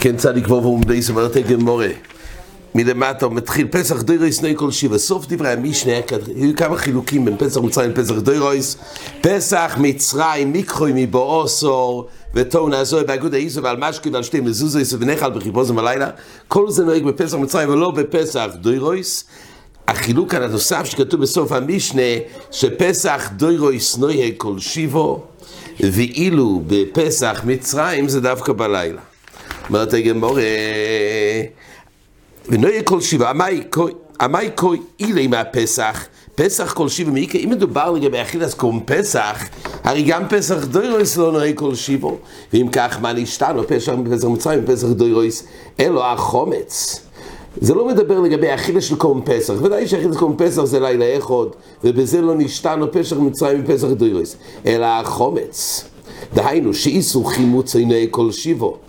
כן 0.00 0.16
צדיק 0.16 0.44
וובו 0.48 0.78
מבייס 0.78 1.10
אומרת 1.10 1.36
גמורה. 1.36 1.88
מלמטה 2.74 3.26
הוא 3.26 3.34
מתחיל 3.34 3.66
פסח 3.70 4.02
דוירויס 4.02 4.42
נוי 4.42 4.52
כל 4.56 4.70
שיבה. 4.70 4.98
סוף 4.98 5.26
דברי 5.28 5.48
המשנה, 5.48 5.92
היו 6.36 6.56
כמה 6.56 6.76
חילוקים 6.76 7.24
בין 7.24 7.36
פסח 7.38 7.60
מצרים 7.60 7.90
לפסח 7.90 8.14
דוירויס. 8.14 8.76
פסח 9.20 9.76
מצרים, 9.80 10.52
מיקחוי 10.52 10.92
מבואוסור, 10.94 12.08
וטון 12.34 12.74
הזוי 12.74 13.04
באגוד 13.04 13.34
האיסו 13.34 13.62
ועל 13.62 13.76
משקי 13.76 14.10
ועל 14.10 14.22
שתי 14.22 14.40
מזוזויס 14.40 14.94
ונחל 14.98 15.30
בחיפוזם 15.30 15.76
בלילה. 15.76 16.10
כל 16.48 16.70
זה 16.70 16.84
נוהג 16.84 17.04
בפסח 17.04 17.34
מצרים 17.34 17.68
ולא 17.68 17.90
בפסח 17.90 18.50
דוירויס. 18.60 19.24
החילוק 19.88 20.34
הנוסף 20.34 20.84
שכתוב 20.84 21.20
בסוף 21.20 21.52
המשנה, 21.52 22.02
שפסח 22.50 23.30
דוירויס 23.36 23.96
נוהג 23.96 24.32
כל 24.36 24.58
שיבו, 24.58 25.22
ואילו 25.80 26.62
בפסח 26.66 27.42
מצרים 27.46 28.08
זה 28.08 28.20
דווקא 28.20 28.52
בלילה. 28.52 29.07
אומרת 29.68 29.94
הגמורה, 29.94 30.42
ונויה 32.48 32.82
כל 32.82 33.00
שבעה, 33.00 33.32
עמי 34.20 34.50
כוי 34.54 34.80
אילי 35.00 35.26
מהפסח, 35.26 36.06
פסח 36.34 36.72
כל 36.72 36.88
שבעה 36.88 37.12
מאיקה, 37.12 37.38
אם 37.38 37.50
מדובר 37.50 37.90
לגבי 37.90 38.22
אכילס 38.22 38.54
קום 38.54 38.82
פסח, 38.86 39.48
הרי 39.84 40.02
גם 40.02 40.28
פסח 40.28 40.64
דוירויס 40.64 41.16
לא 41.16 41.32
נוהג 41.32 41.56
כל 41.56 41.74
שבעו, 41.74 42.16
ואם 42.52 42.68
כך 42.72 42.98
מה 43.00 43.12
נשתנו, 43.12 43.66
פסח 43.66 43.92
פסח 44.10 44.26
מצרים, 44.26 44.66
פסח 44.66 44.86
דוירויס, 44.86 45.46
אלו 45.80 46.04
החומץ. 46.04 47.00
זה 47.60 47.74
לא 47.74 47.88
מדבר 47.88 48.20
לגבי 48.20 48.54
אכילס 48.54 48.84
של 48.84 48.96
קום 48.96 49.22
פסח, 49.24 49.54
ודאי 49.62 49.88
שאכילס 49.88 50.16
קום 50.16 50.34
פסח 50.38 50.64
זה 50.64 50.80
לילה 50.80 51.18
אחד, 51.18 51.46
ובזה 51.84 52.20
לא 52.20 52.34
נשתנו 52.34 52.92
פסח 52.92 53.16
מצרים 53.16 53.64
ופסח 53.64 53.86
דוירויס, 53.86 54.36
אלא 54.66 54.86
החומץ. 54.86 55.84
דהיינו, 56.34 56.74
שאיסו 56.74 57.24
חימוץ 57.24 57.76
עיני 57.76 58.06
כל 58.10 58.32
שבעו. 58.32 58.87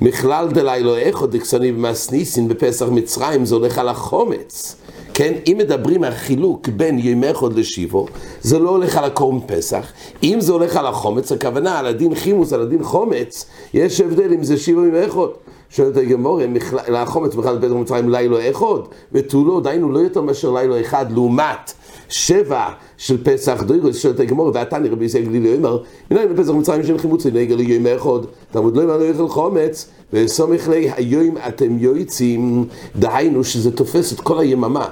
מכלל 0.00 0.48
דלילו 0.48 0.96
איכו 0.96 1.26
דקסוני 1.26 1.72
במסניסין 1.72 2.48
בפסח 2.48 2.86
מצרים 2.90 3.44
זה 3.44 3.54
הולך 3.54 3.78
על 3.78 3.88
החומץ. 3.88 4.76
כן, 5.14 5.32
אם 5.46 5.56
מדברים 5.58 6.04
על 6.04 6.14
חילוק 6.14 6.68
בין 6.68 6.98
ימי 6.98 7.34
חוד 7.34 7.58
לשיבו, 7.58 8.06
זה 8.40 8.58
לא 8.58 8.70
הולך 8.70 8.96
על 8.96 9.04
הקורם 9.04 9.40
פסח. 9.46 9.92
אם 10.22 10.40
זה 10.40 10.52
הולך 10.52 10.76
על 10.76 10.86
החומץ, 10.86 11.32
הכוונה 11.32 11.78
על 11.78 11.86
הדין 11.86 12.14
חימוס, 12.14 12.52
על 12.52 12.62
הדין 12.62 12.84
חומץ, 12.84 13.46
יש 13.74 14.00
הבדל 14.00 14.32
אם 14.32 14.44
זה 14.44 14.56
שיבו 14.56 14.84
ימי 14.84 15.08
חוד. 15.08 15.30
שואלת 15.70 15.96
הגמורה, 15.96 16.44
לחומץ 16.88 17.34
בכלל 17.34 17.58
בפסח 17.58 17.80
מצרים 17.80 18.10
לילו 18.10 18.50
אחד, 18.50 18.80
ותו 19.12 19.44
לא, 19.44 19.60
דהיינו 19.60 19.92
לא 19.92 19.98
יותר 19.98 20.20
מאשר 20.20 20.52
לילו 20.52 20.80
אחד, 20.80 21.12
לעומת 21.12 21.72
שבע 22.08 22.68
של 22.96 23.24
פסח 23.24 23.62
דוירוס, 23.62 24.06
הגמור, 24.06 24.50
ואתה 24.54 24.78
נראה 24.78 24.96
בישראל 24.96 25.24
גלילי 25.24 25.54
אומר, 25.54 25.78
מנהל 26.10 26.32
בפסח 26.32 26.50
מצרים 26.50 26.86
של 26.86 26.98
חימוץ 26.98 27.26
נגע 27.26 27.56
ליום 27.56 27.86
אחד, 27.86 28.26
תלמוד 28.50 28.76
לא 28.76 28.82
יאמר 28.82 28.96
לא 28.96 29.04
יאכל 29.04 29.28
חומץ, 29.28 29.88
וסומך 30.12 30.68
לי 30.68 30.90
היום 30.96 31.36
אתם 31.48 31.78
יועצים, 31.78 32.64
דהיינו 32.96 33.44
שזה 33.44 33.70
תופס 33.70 34.12
את 34.12 34.20
כל 34.20 34.38
היממה, 34.38 34.88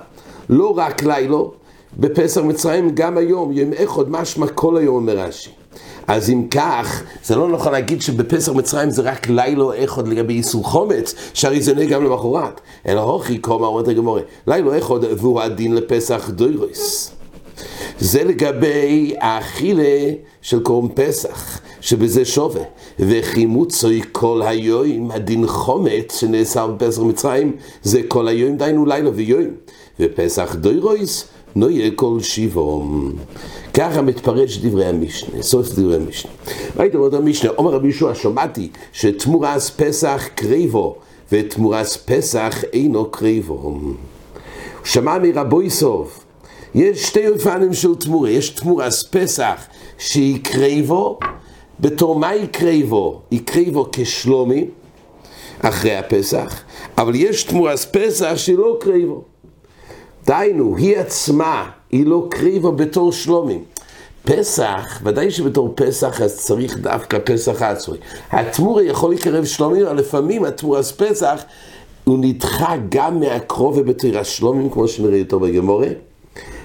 לא 0.49 0.79
רק 0.79 1.03
לילו, 1.03 1.53
בפסח 1.99 2.41
מצרים 2.41 2.91
גם 2.95 3.19
היום, 3.19 3.53
יום 3.53 3.71
אחד 3.85 4.11
משמע 4.11 4.47
כל 4.47 4.77
היום 4.77 4.97
אומר 4.97 5.19
רש"י. 5.19 5.51
אז 6.07 6.31
אם 6.31 6.47
כך, 6.51 7.03
זה 7.25 7.37
לא 7.37 7.49
נכון 7.49 7.73
להגיד 7.73 8.03
שבפסח 8.03 8.53
מצרים 8.53 8.91
זה 8.91 9.03
רק 9.03 9.29
לילו 9.29 9.85
אחד 9.85 10.09
לגבי 10.09 10.35
איסור 10.35 10.65
חומץ, 10.65 11.15
שהרי 11.35 11.63
זה 11.63 11.75
נהיה 11.75 11.89
גם 11.89 12.05
למחרת. 12.05 12.61
אלא 12.87 13.01
הוכי, 13.01 13.43
כמו 13.43 13.67
אומרת 13.67 13.89
הגמורה, 13.89 14.21
לילו 14.47 14.79
אחד 14.79 15.05
והוא 15.19 15.41
הדין 15.41 15.75
לפסח 15.75 16.31
דוירוס. 16.31 17.11
זה 17.99 18.25
לגבי 18.25 19.15
האכילה 19.21 20.13
של 20.43 20.63
קורם 20.63 20.89
פסח, 20.89 21.61
שבזה 21.81 22.25
שווה. 22.25 22.63
וחימוצוי 22.99 24.03
כל 24.13 24.43
היום, 24.45 25.11
הדין 25.11 25.47
חומץ 25.47 26.17
שנאסר 26.17 26.67
בפסח 26.67 27.03
מצרים, 27.03 27.57
זה 27.83 28.01
כל 28.09 28.29
היום, 28.29 28.57
דיינו 28.57 28.87
לילה 28.87 29.11
ויום. 29.15 29.45
ופסח 30.01 30.55
דוירויס, 30.55 31.25
נויה 31.57 31.91
כל 31.95 32.21
שיבום. 32.21 33.13
ככה 33.75 34.03
מתפרש 34.03 34.59
דברי 34.59 34.87
המשנה, 34.87 35.43
סוף 35.43 35.69
דברי 35.69 35.97
המשנה. 35.97 36.31
ראיתם 36.77 36.99
עוד 36.99 37.15
המשנה, 37.15 37.51
אומר 37.51 37.71
רבי 37.71 37.89
ישוע, 37.89 38.15
שמעתי 38.15 38.69
שתמורס 38.93 39.71
פסח 39.71 40.29
קריבו, 40.35 40.97
ותמורס 41.33 41.97
פסח 41.97 42.65
אינו 42.73 43.05
קריבו. 43.11 43.79
שמע 44.85 45.19
מרבוי 45.19 45.71
סוף, 45.71 46.25
יש 46.75 47.03
שתי 47.03 47.29
אופנים 47.29 47.73
של 47.73 47.95
תמורה, 47.95 48.31
יש 48.31 48.51
תמורס 48.51 49.03
פסח 49.11 49.67
שהיא 49.99 50.39
קריבו, 50.43 51.19
בתור 51.81 52.19
מה 52.19 52.29
היא 52.29 52.47
קריבו? 52.47 53.21
היא 53.31 53.41
קריבו 53.45 53.87
כשלומי, 53.93 54.65
אחרי 55.61 55.97
הפסח, 55.97 56.63
אבל 56.99 57.15
יש 57.15 57.45
תמורס 57.45 57.87
פסח 57.93 58.33
שהיא 58.37 58.59
לא 58.59 58.77
קריבו. 58.81 59.34
דהיינו, 60.27 60.77
היא 60.77 60.97
עצמה, 60.97 61.71
היא 61.91 62.07
לא 62.07 62.27
קריבה 62.31 62.71
בתור 62.71 63.13
שלומים. 63.13 63.65
פסח, 64.25 65.01
ודאי 65.05 65.31
שבתור 65.31 65.73
פסח 65.75 66.21
אז 66.21 66.39
צריך 66.39 66.79
דווקא 66.79 67.19
פסח 67.25 67.63
עצמי. 67.63 67.97
התמורה 68.31 68.83
יכול 68.83 69.13
לקרב 69.13 69.45
שלומים, 69.45 69.87
אבל 69.87 69.97
לפעמים 69.97 70.45
התמורס 70.45 70.93
פסח 70.93 71.45
הוא 72.05 72.19
נדחה 72.21 72.75
גם 72.89 73.21
מהקרוב 73.21 73.79
ובתור 73.79 74.19
השלומים, 74.19 74.71
כמו 74.71 74.89
שנראה 74.89 75.21
אותו 75.21 75.41
בגמורה. 75.41 75.89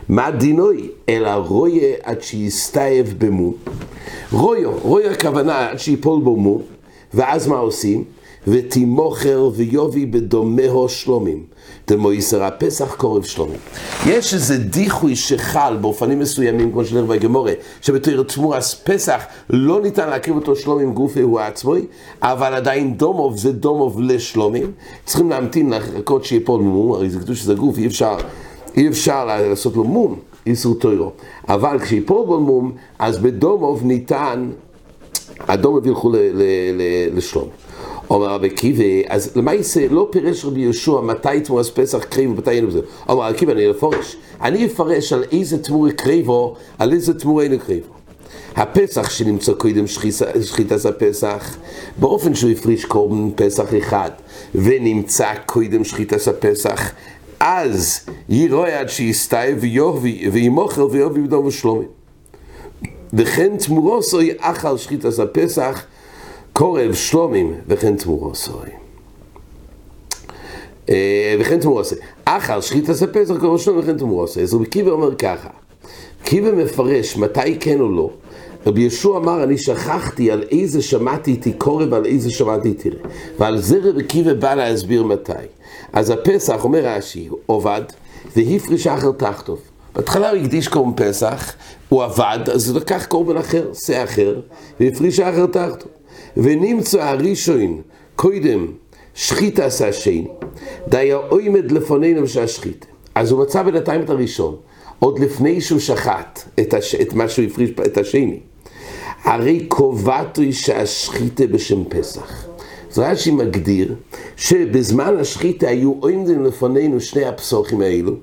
מה 0.10 0.32
דינוי? 0.32 0.90
אלא 1.10 1.30
רויה 1.30 1.96
עד 2.04 2.22
שיסתאב 2.22 3.14
במו. 3.18 3.54
רויו, 4.32 4.72
רויו 4.82 5.12
הכוונה 5.12 5.70
עד 5.70 5.80
שיפול 5.80 6.22
בו 6.22 6.36
מו, 6.36 6.62
ואז 7.14 7.48
מה 7.48 7.58
עושים? 7.58 8.04
ותימוכר 8.48 9.50
ויובי 9.56 10.06
בדומו 10.06 10.90
שלומים. 10.90 11.44
דמויסר 11.88 12.44
הפסח 12.44 12.96
קורב 12.96 13.24
שלומים. 13.24 13.60
יש 14.08 14.34
איזה 14.34 14.58
דיחוי 14.58 15.16
שחל 15.16 15.78
באופנים 15.82 16.20
מסוימים, 16.20 16.72
כמו 16.72 16.86
שנראה 16.86 17.06
בגמורה, 17.06 17.54
שבתור 17.82 18.24
תמורס 18.24 18.82
פסח 18.84 19.24
לא 19.50 19.82
ניתן 19.82 20.10
להקריב 20.10 20.36
אותו 20.36 20.56
שלומים 20.56 20.94
גופי 20.94 21.22
הוא 21.22 21.40
עצמוי, 21.40 21.86
אבל 22.22 22.54
עדיין 22.54 22.98
דומוב 22.98 23.38
זה 23.38 23.52
דומוב 23.52 24.02
לשלומים. 24.02 24.72
צריכים 25.06 25.30
להמתין 25.30 25.74
לחכות 25.74 26.26
שיפול 26.26 26.62
מום, 26.62 26.92
הרי 26.92 27.10
זה 27.10 27.20
קדוש 27.20 27.40
שזה 27.40 27.54
גוף, 27.54 27.78
אי 27.78 27.88
אפשר, 27.88 28.18
אי 28.78 28.88
אפשר 28.88 29.26
לעשות 29.26 29.76
לו 29.76 29.84
מום. 29.84 30.20
איסור 30.48 30.76
טוירו. 30.76 31.12
אבל 31.50 31.80
כשיפול 31.80 32.26
בו 32.26 32.40
מום, 32.40 32.72
אז 33.00 33.18
בדומוב 33.18 33.86
ניתן, 33.86 34.50
הדומוב 35.40 35.88
ילכו 35.88 36.12
לשלום. 37.14 37.48
אומר 38.10 38.28
רבי 38.28 38.50
קיבי, 38.50 39.04
אז 39.08 39.32
למעשה 39.36 39.88
לא 39.90 40.08
פירש 40.12 40.46
רבי 40.46 40.60
יהושע 40.60 41.02
מתי 41.02 41.42
תמורס 41.44 41.70
פסח 41.70 42.04
קריבו 42.04 42.34
ומתי 42.34 42.50
אין 42.50 42.68
בזה. 42.68 42.80
אומר 43.10 43.24
רבי 43.24 43.38
קיבי, 43.38 43.52
אני 43.52 43.72
אפרש. 43.72 44.16
אני 44.42 44.66
אפרש 44.66 45.14
על 45.14 45.24
איזה 45.32 45.64
תמורי 45.64 45.92
קריבו, 45.92 46.56
על 46.80 46.94
איזה 46.94 47.20
תמורי 47.20 47.46
אין 47.46 47.58
קריבו. 47.58 47.94
הפסח 48.56 49.10
שנמצא 49.10 49.54
קודם 49.54 49.88
שחיטת 50.42 50.86
הפסח, 50.86 51.58
באופן 51.98 52.36
שהוא 52.36 52.52
הפריש 52.52 52.86
קורבן 52.86 53.30
פסח 53.36 53.66
אחד, 53.78 54.10
ונמצא 54.56 55.34
קודם 55.46 55.84
שחיטת 55.84 56.28
הפסח, 56.28 56.92
אז 57.40 58.00
יראה 58.30 58.80
עד 58.80 58.90
שיסתאי 58.90 59.54
וימוכר 60.32 60.88
ויובי 60.92 61.22
בדום 61.22 61.46
ושלומי. 61.46 61.86
וכן 63.14 63.58
תמורוסוי 63.58 64.32
אכל 64.40 64.78
שחיטת 64.78 65.20
הפסח, 65.20 65.84
קורב 66.60 66.94
שלומים 66.94 67.54
וכן 67.68 67.96
תמורוסוי. 67.96 68.70
וכן 71.40 71.60
תמורוסוי. 71.60 71.98
אחר 72.26 72.62
שחיטת 72.62 73.02
הפסח 73.02 73.38
קורב 73.40 73.58
שלומים 73.60 73.84
וכן 73.84 73.98
תמורוסוי. 73.98 74.44
אז 74.44 74.54
רבי 74.54 74.66
קיבר 74.66 74.92
אומר 74.92 75.16
ככה, 75.16 75.50
קיבר 76.24 76.56
מפרש 76.56 77.18
מתי 77.18 77.60
כן 77.60 77.80
או 77.80 77.92
לא. 77.92 78.10
רבי 78.66 78.82
ישוע 78.82 79.18
אמר, 79.18 79.44
אני 79.44 79.58
שכחתי 79.58 80.32
על 80.32 80.44
איזה 80.52 80.82
שמעתי 80.82 81.32
איתי 81.32 81.54
קורב 81.54 81.92
ועל 81.92 82.06
איזה 82.06 82.32
שמעתי 82.32 82.74
תראה. 82.74 83.00
ועל 83.40 83.62
זה 83.62 83.80
רבי 83.84 84.04
קיבר 84.04 84.34
בא 84.34 84.56
להסביר 84.56 85.04
מתי. 85.04 85.32
אז 85.94 86.10
הפסח, 86.10 86.64
אומר 86.64 86.86
רש"י, 86.86 87.30
עובד, 87.46 87.82
והפריש 88.36 88.88
אחר 88.88 89.12
תחתוב. 89.12 89.60
בהתחלה 89.96 90.30
הוא 90.30 90.40
הקדיש 90.40 90.68
קורבן 90.68 90.92
פסח, 90.96 91.54
הוא 91.90 92.04
עבד, 92.04 92.40
אז 92.54 92.70
הוא 92.70 92.80
לקח 92.80 93.06
קורבן 93.06 93.38
אחר, 93.38 93.74
שא 93.74 94.04
אחר, 94.04 94.40
והפריש 94.80 95.20
אחר 95.20 95.46
תחתוב. 95.46 95.99
ונמצא 96.44 97.04
הראשון 97.04 97.82
קודם 98.16 98.68
שחית 99.16 99.60
עשה 99.60 99.88
השני, 99.88 100.28
די 100.88 101.12
העומד 101.12 101.72
לפנינו 101.72 102.28
שהשחית. 102.28 102.86
אז 103.16 103.32
הוא 103.32 103.42
מצא 103.42 103.64
בינתיים 103.64 104.02
את 104.02 104.10
הראשון, 104.10 104.56
עוד 105.00 105.20
לפני 105.20 105.62
שהוא 105.62 105.80
שחט 105.80 106.40
את, 106.60 106.74
הש... 106.74 106.96
את 106.96 107.14
מה 107.14 107.30
שהוא 107.30 107.46
הפריש, 107.46 107.70
את 107.86 107.98
השני. 107.98 108.40
הרי 109.24 109.66
קובעתו 109.68 110.42
שהשחיתה 110.52 111.48
בשם 111.48 111.84
פסח. 111.90 112.46
אז 112.92 113.00
רש"י 113.00 113.32
מגדיר 113.32 113.96
שבזמן 114.38 115.18
השחיתה 115.20 115.68
היו 115.68 115.94
עומדים 116.00 116.46
לפנינו 116.46 117.00
שני 117.00 117.26
הפסוחים 117.26 117.82
האלו, 117.82 118.14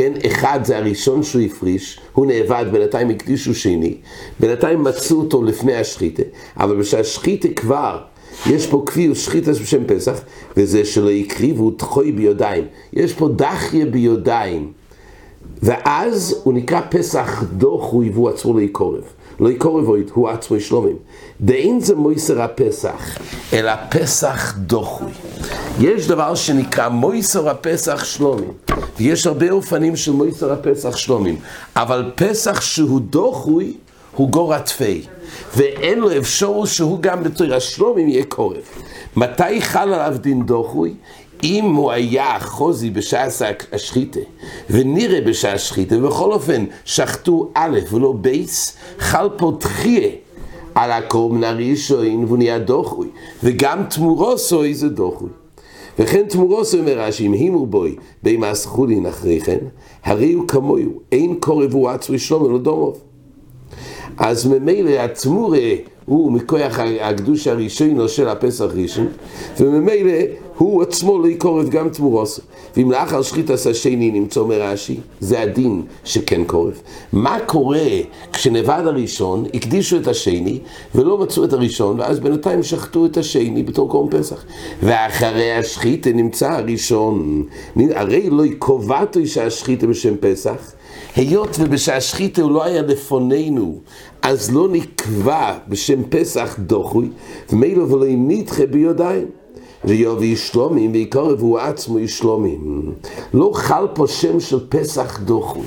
כן, 0.00 0.12
אחד 0.26 0.60
זה 0.64 0.78
הראשון 0.78 1.22
שהוא 1.22 1.42
הפריש, 1.42 2.00
הוא 2.12 2.26
נאבד, 2.26 2.64
בינתיים 2.72 3.10
הקדישו 3.10 3.54
שני, 3.54 3.96
בינתיים 4.40 4.84
מצאו 4.84 5.18
אותו 5.18 5.42
לפני 5.42 5.74
השחיתה, 5.74 6.22
אבל 6.56 6.76
בשהשחיתה 6.76 7.48
כבר 7.56 7.98
יש 8.46 8.66
פה 8.66 8.82
כפי 8.86 9.14
שחיטס 9.14 9.58
בשם 9.58 9.84
פסח, 9.86 10.20
וזה 10.56 10.84
שלא 10.84 11.10
הקריבו 11.10 11.70
תחוי 11.70 12.12
ביודיים. 12.12 12.64
יש 12.92 13.12
פה 13.12 13.28
דחיה 13.28 13.86
ביודיים. 13.86 14.72
ואז 15.62 16.40
הוא 16.44 16.54
נקרא 16.54 16.80
פסח 16.90 17.44
דוחוי 17.52 18.10
והוא 18.10 18.28
עצמו 18.28 18.54
לא 18.54 18.60
יקורב. 18.60 19.04
לא 19.40 19.50
יקורב 19.50 19.84
הוא 20.12 20.28
עצמו 20.28 20.56
ישלומים. 20.56 20.96
דאין 21.40 21.80
זה 21.80 21.94
מויסר 21.94 22.42
הפסח, 22.42 23.18
אלא 23.52 23.72
פסח 23.90 24.54
דוחוי. 24.58 25.12
יש 25.80 26.08
דבר 26.08 26.34
שנקרא 26.34 26.88
מויסר 26.88 27.48
הפסח 27.48 28.04
שלומים, 28.04 28.52
ויש 28.98 29.26
הרבה 29.26 29.50
אופנים 29.50 29.96
של 29.96 30.12
מויסר 30.12 30.52
הפסח 30.52 30.96
שלומים, 30.96 31.36
אבל 31.76 32.10
פסח 32.14 32.60
שהוא 32.60 33.00
דוחוי 33.00 33.74
הוא 34.16 34.28
גור 34.28 34.54
עטפי, 34.54 35.02
ואין 35.56 35.98
לו 35.98 36.18
אפשרות 36.18 36.68
שהוא 36.68 36.98
גם 37.00 37.22
בתור 37.22 37.54
השלומים 37.54 38.08
יהיה 38.08 38.24
קורב. 38.24 38.62
מתי 39.16 39.62
חל 39.62 39.92
עליו 39.92 40.16
דין 40.20 40.46
דוחוי? 40.46 40.94
אם 41.44 41.64
הוא 41.64 41.90
היה 41.90 42.36
חוזי 42.40 42.90
בשעה 42.90 43.26
השחיתה, 43.72 44.20
ונראה 44.70 45.20
בשעה 45.20 45.52
השחיתה, 45.52 45.98
ובכל 45.98 46.32
אופן 46.32 46.64
שחטו 46.84 47.50
א' 47.54 47.78
ולא 47.92 48.12
בייס, 48.12 48.76
חל 48.98 49.28
פה 49.36 49.52
תחיה 49.60 50.08
על 50.74 50.92
הקורבן 50.92 51.44
הראשון 51.44 52.24
והוא 52.24 52.38
נהיה 52.38 52.58
דוחוי, 52.58 53.08
וגם 53.44 53.82
תמורוסוי 53.90 54.74
זה 54.74 54.88
דוחוי. 54.88 55.28
וכן 55.98 56.22
תמורוסוי 56.28 56.80
אומר 56.80 57.00
רש"י, 57.00 57.26
אם 57.26 57.32
הימו 57.32 57.66
בוי 57.66 57.96
במס 58.22 58.66
חולין 58.66 59.06
אחרי 59.06 59.40
כן, 59.40 59.58
הרי 60.04 60.32
הוא 60.32 60.48
כמוהו, 60.48 61.00
אין 61.12 61.34
קורב 61.40 61.74
הוא 61.74 61.88
עצמי 61.88 62.18
שלום 62.18 62.42
ולא 62.42 62.58
דומוב. 62.58 63.00
אז 64.16 64.46
ממילא 64.46 64.90
התמורה 64.90 65.58
הוא 66.06 66.32
מכוח 66.32 66.78
הקדוש 67.00 67.46
הראשון 67.46 68.08
של 68.08 68.28
הפסח 68.28 68.64
ראשון, 68.74 69.08
וממילא 69.60 70.12
הוא 70.60 70.82
עצמו 70.82 71.18
לא 71.18 71.28
יקורב 71.28 71.68
גם 71.68 71.88
תמורוסו. 71.88 72.42
ואם 72.76 72.90
לאחר 72.90 73.22
שחיטס 73.22 73.66
השני 73.66 74.10
נמצא 74.10 74.40
אומר 74.40 74.62
רש"י, 74.62 75.00
זה 75.20 75.40
הדין 75.40 75.82
שכן 76.04 76.44
קורב. 76.44 76.80
מה 77.12 77.38
קורה 77.46 77.88
כשנבד 78.32 78.82
הראשון, 78.86 79.44
הקדישו 79.54 79.96
את 79.96 80.06
השני, 80.06 80.58
ולא 80.94 81.18
מצאו 81.18 81.44
את 81.44 81.52
הראשון, 81.52 82.00
ואז 82.00 82.20
בינתיים 82.20 82.62
שחטו 82.62 83.06
את 83.06 83.16
השני 83.16 83.62
בתור 83.62 83.88
קורם 83.88 84.08
פסח. 84.10 84.44
ואחרי 84.82 85.52
השחיטה 85.52 86.10
נמצא 86.10 86.50
הראשון, 86.50 87.44
הרי 87.76 88.30
לא 88.30 88.44
קובעתו 88.58 89.26
שהשחיטה 89.26 89.86
בשם 89.86 90.14
פסח, 90.20 90.72
היות 91.16 91.56
ובשהשחיתה 91.60 92.42
הוא 92.42 92.50
לא 92.50 92.64
היה 92.64 92.82
לפוננו, 92.82 93.78
אז 94.22 94.54
לא 94.54 94.68
נקבע 94.68 95.58
בשם 95.68 96.02
פסח 96.08 96.56
דוחוי, 96.58 97.08
ומילא 97.52 97.82
ולא 97.82 98.06
נדחה 98.08 98.66
ביודיים. 98.66 99.39
ויובי 99.84 100.26
ישלומים, 100.26 100.92
ויקורב 100.92 101.40
הוא 101.40 101.58
עצמו 101.58 101.98
ישלומים. 101.98 102.92
לא 103.34 103.50
חל 103.54 103.86
פה 103.94 104.06
שם 104.06 104.40
של 104.40 104.58
פסח 104.68 105.18
דוחוי. 105.24 105.66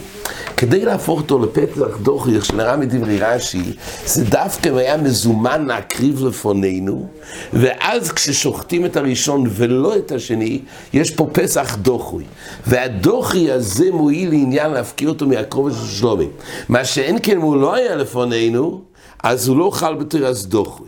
כדי 0.57 0.85
להפוך 0.85 1.19
אותו 1.19 1.39
לפסח 1.39 1.97
דוחוי, 2.01 2.35
איך 2.35 2.45
שנראה 2.45 2.77
מדברי 2.77 3.19
רש"י, 3.19 3.73
זה 4.05 4.25
דווקא 4.25 4.69
היה 4.69 4.97
מזומן 4.97 5.65
להקריב 5.65 6.25
לפוננו, 6.25 7.07
ואז 7.53 8.11
כששוחטים 8.11 8.85
את 8.85 8.97
הראשון 8.97 9.43
ולא 9.49 9.97
את 9.97 10.11
השני, 10.11 10.61
יש 10.93 11.11
פה 11.11 11.27
פסח 11.31 11.75
דוחוי. 11.75 12.23
והדוחי 12.67 13.51
הזה 13.51 13.91
מועיל 13.91 14.29
לעניין 14.29 14.71
להפקיר 14.71 15.09
אותו 15.09 15.27
מהקרובש 15.27 15.73
של 15.73 15.99
שלומי. 15.99 16.27
מה 16.69 16.85
שאין 16.85 17.17
כן, 17.23 17.37
הוא 17.37 17.57
לא 17.57 17.75
היה 17.75 17.95
לפוננו, 17.95 18.81
אז 19.23 19.47
הוא 19.47 19.57
לא 19.57 19.71
חל 19.73 19.95
בתרס 19.95 20.45
דוחוי. 20.45 20.87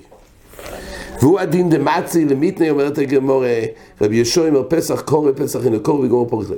והוא 1.22 1.40
הדין 1.40 1.70
דמצי 1.70 2.26
למיתני 2.26 2.70
אומרת 2.70 2.98
הגמורה, 2.98 3.60
רבי 4.02 4.16
ישוע 4.16 4.48
אומר 4.48 4.64
פסח 4.68 5.02
קורא, 5.02 5.32
פסח 5.36 5.60
הנה 5.66 5.80
קורא 5.80 6.06
וגמור 6.06 6.30
פורח 6.30 6.46
זה. 6.46 6.56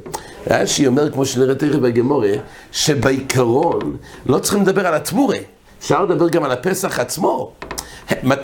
רש"י 0.49 0.87
אומר, 0.87 1.11
כמו 1.11 1.25
שנראה 1.25 1.55
תכף 1.55 1.75
בגמורה, 1.75 2.31
שבעיקרון 2.71 3.97
לא 4.25 4.39
צריכים 4.39 4.61
לדבר 4.61 4.87
על 4.87 4.93
התמורה, 4.93 5.37
אפשר 5.79 6.05
לדבר 6.05 6.29
גם 6.29 6.43
על 6.43 6.51
הפסח 6.51 6.99
עצמו. 6.99 7.51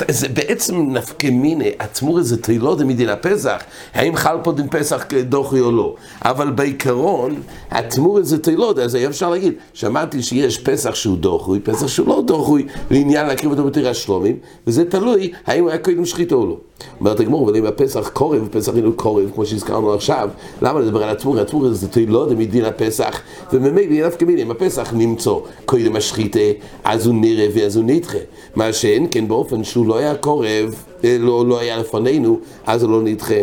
זה 0.10 0.28
בעצם 0.28 0.94
נפקא 0.94 1.28
מיני, 1.28 1.72
התמורה 1.80 2.22
זה 2.22 2.42
תהילות 2.42 2.80
מדין 2.80 3.10
הפסח, 3.10 3.64
האם 3.94 4.16
חל 4.16 4.38
פה 4.44 4.52
דין 4.52 4.68
פסח 4.70 5.06
דוחי 5.30 5.60
או 5.60 5.72
לא. 5.72 5.96
אבל 6.26 6.52
בעיקרון, 6.52 7.42
התמורה 7.72 8.24
זה 8.24 8.38
תהילות, 8.38 8.80
אז 8.80 8.96
היה 8.96 9.10
אפשר 9.10 9.30
להגיד, 9.30 9.54
שמעתי 9.74 10.22
שיש 10.22 10.58
פסח 10.58 10.96
שהוא 10.96 11.18
דוחוי, 11.18 11.60
פסח 11.60 11.88
שהוא 11.88 12.08
לא 12.08 12.24
דוחוי, 12.28 12.68
לעניין 12.92 13.28
להקריב 13.28 13.52
אותו 13.52 13.64
בתיר 13.64 13.90
השלומים, 13.90 14.38
וזה 14.68 14.86
תלוי 14.86 15.32
האם 15.46 15.64
הוא 15.64 15.70
היה 15.70 15.80
קודם 15.80 16.06
שחיתו 16.06 16.36
או 16.36 16.46
לא. 16.46 16.58
אומרת 17.00 17.20
הגמור, 17.20 17.50
אבל 17.50 17.58
אם 17.58 17.66
הפסח 17.66 18.10
קורב, 18.10 18.48
פסח 18.52 18.76
אינו 18.76 18.94
קורב, 18.94 19.32
כמו 19.36 19.46
שהזכרנו 19.46 19.94
עכשיו, 19.94 20.30
למה 20.62 20.80
לדבר 20.80 21.04
על 21.04 21.10
התמורה? 21.10 21.42
התמורה 21.42 21.74
זה 21.74 21.88
תהילות 21.88 22.32
מדין 22.32 22.66
הפסח, 22.66 23.22
וממילא 23.54 24.08
נפקא 24.08 24.26
מיני, 24.26 24.44
אם 24.44 24.52
הפסח 24.52 24.94
נמצא 24.94 25.32
קודם 25.66 25.96
השחיתה, 25.96 26.40
אז 26.84 27.08
הוא 27.08 27.16
נראה 27.16 27.48
ואז 27.54 27.76
הוא 27.76 27.84
נדחה. 27.88 28.18
מה 28.56 28.74
שאין 28.74 29.08
כן 29.12 29.28
באופן 29.28 29.64
שהוא 29.64 29.88
לא 29.88 29.98
היה 29.98 30.16
קורב, 30.16 30.84
אה, 31.04 31.18
לא, 31.20 31.46
לא 31.48 31.60
היה 31.60 31.78
לפנינו, 31.78 32.40
אז 32.66 32.84
הוא 32.84 32.92
לא 32.92 33.02
נדחה. 33.02 33.36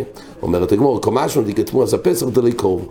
אומרת 0.42 0.72
הגמור, 0.72 1.00
כמשהו 1.00 1.42
דיקתמו 1.42 1.82
אז 1.82 1.94
הפסח 1.94 2.26
דלי 2.26 2.52
קרוב. 2.52 2.88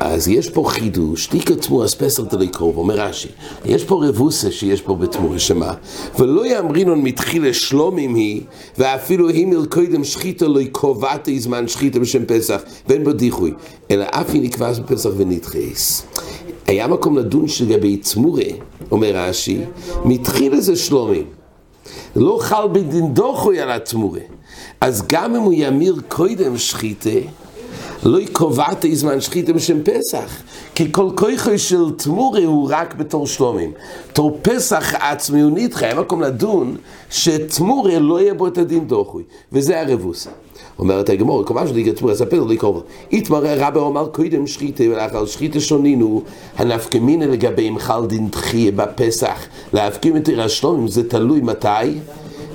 אז 0.00 0.28
יש 0.28 0.50
פה 0.50 0.64
חידוש, 0.68 1.26
תיק 1.26 1.50
עצמו 1.50 1.84
אז 1.84 1.94
פסח 1.94 2.22
דלי 2.22 2.48
קרוב, 2.48 2.76
אומר 2.76 3.00
רש"י, 3.00 3.28
יש 3.64 3.84
פה 3.84 4.04
רבוסה 4.04 4.50
שיש 4.50 4.80
פה 4.82 4.94
בתמורה, 4.94 5.38
שמה? 5.38 5.74
ולא 6.18 6.46
יאמרינון 6.46 7.02
מתחילה 7.02 7.54
שלומים 7.54 8.14
היא, 8.14 8.42
ואפילו 8.78 9.28
הימל 9.28 9.66
קודם 9.66 10.04
שחיתו 10.04 10.48
לא 10.48 10.60
קובעתי 10.72 11.40
זמן 11.40 11.68
שחיתו 11.68 12.00
בשם 12.00 12.24
פסח, 12.24 12.60
ואין 12.88 13.04
בו 13.04 13.12
דיחוי, 13.12 13.52
אלא 13.90 14.04
אף 14.10 14.30
היא 14.32 14.42
נקבע 14.42 14.72
בפסח 14.72 15.10
ונדחס. 15.16 16.02
היה 16.66 16.86
מקום 16.86 17.18
לדון 17.18 17.48
שלגבי 17.48 17.96
צמורה, 17.96 18.44
אומר 18.90 19.10
רש"י, 19.14 19.60
מתחיל 20.04 20.60
זה 20.60 20.76
שלומים. 20.76 21.24
לא 22.16 22.38
חל 22.40 22.68
בדין 22.72 23.14
דוחוי 23.14 23.60
על 23.60 23.70
התמורה. 23.70 24.20
אז 24.80 25.02
גם 25.08 25.36
אם 25.36 25.42
הוא 25.42 25.52
ימיר 25.56 25.96
קודם 26.08 26.58
שחיתה, 26.58 27.10
לא 28.04 28.20
יקובעת 28.20 28.84
זמן 28.92 29.20
שחיתה 29.20 29.52
בשם 29.52 29.82
פסח. 29.82 30.42
כי 30.74 30.92
כל 30.92 31.08
כוחו 31.16 31.58
של 31.58 31.90
תמורה 31.96 32.44
הוא 32.44 32.68
רק 32.70 32.94
בתור 32.94 33.26
שלומים. 33.26 33.72
תור 34.12 34.38
פסח 34.42 34.94
עצמי 34.94 35.40
הוא 35.40 35.50
נדחה, 35.54 35.86
היה 35.86 36.00
מקום 36.00 36.20
לדון 36.20 36.76
שתמורה 37.10 37.98
לא 37.98 38.20
יהיה 38.20 38.34
בו 38.34 38.46
את 38.46 38.58
הדין 38.58 38.86
דוחוי. 38.86 39.22
וזה 39.52 39.80
הרבוסה. 39.80 40.30
אומרת 40.78 41.08
הגמור, 41.08 41.46
כמה 41.46 41.66
שלי 41.66 41.92
תמורה 41.92 42.14
ספר 42.14 42.44
לי 42.44 42.56
קרוב. 42.56 42.82
יתמרא 43.10 43.54
רבי 43.56 43.78
אומר 43.78 44.08
קודם 44.08 44.46
שחיתה 44.46 44.84
ולאחר 44.84 45.26
שחיתה 45.26 45.60
שונינו, 45.60 46.22
הנפקמינה 46.56 47.26
לגבי 47.26 47.70
מחל 47.70 48.06
דין 48.06 48.28
דחיה 48.28 48.72
בפסח, 48.72 49.38
להפקים 49.72 50.16
את 50.16 50.28
עיר 50.28 50.42
השלומים, 50.42 50.88
זה 50.88 51.08
תלוי 51.08 51.40
מתי? 51.40 51.66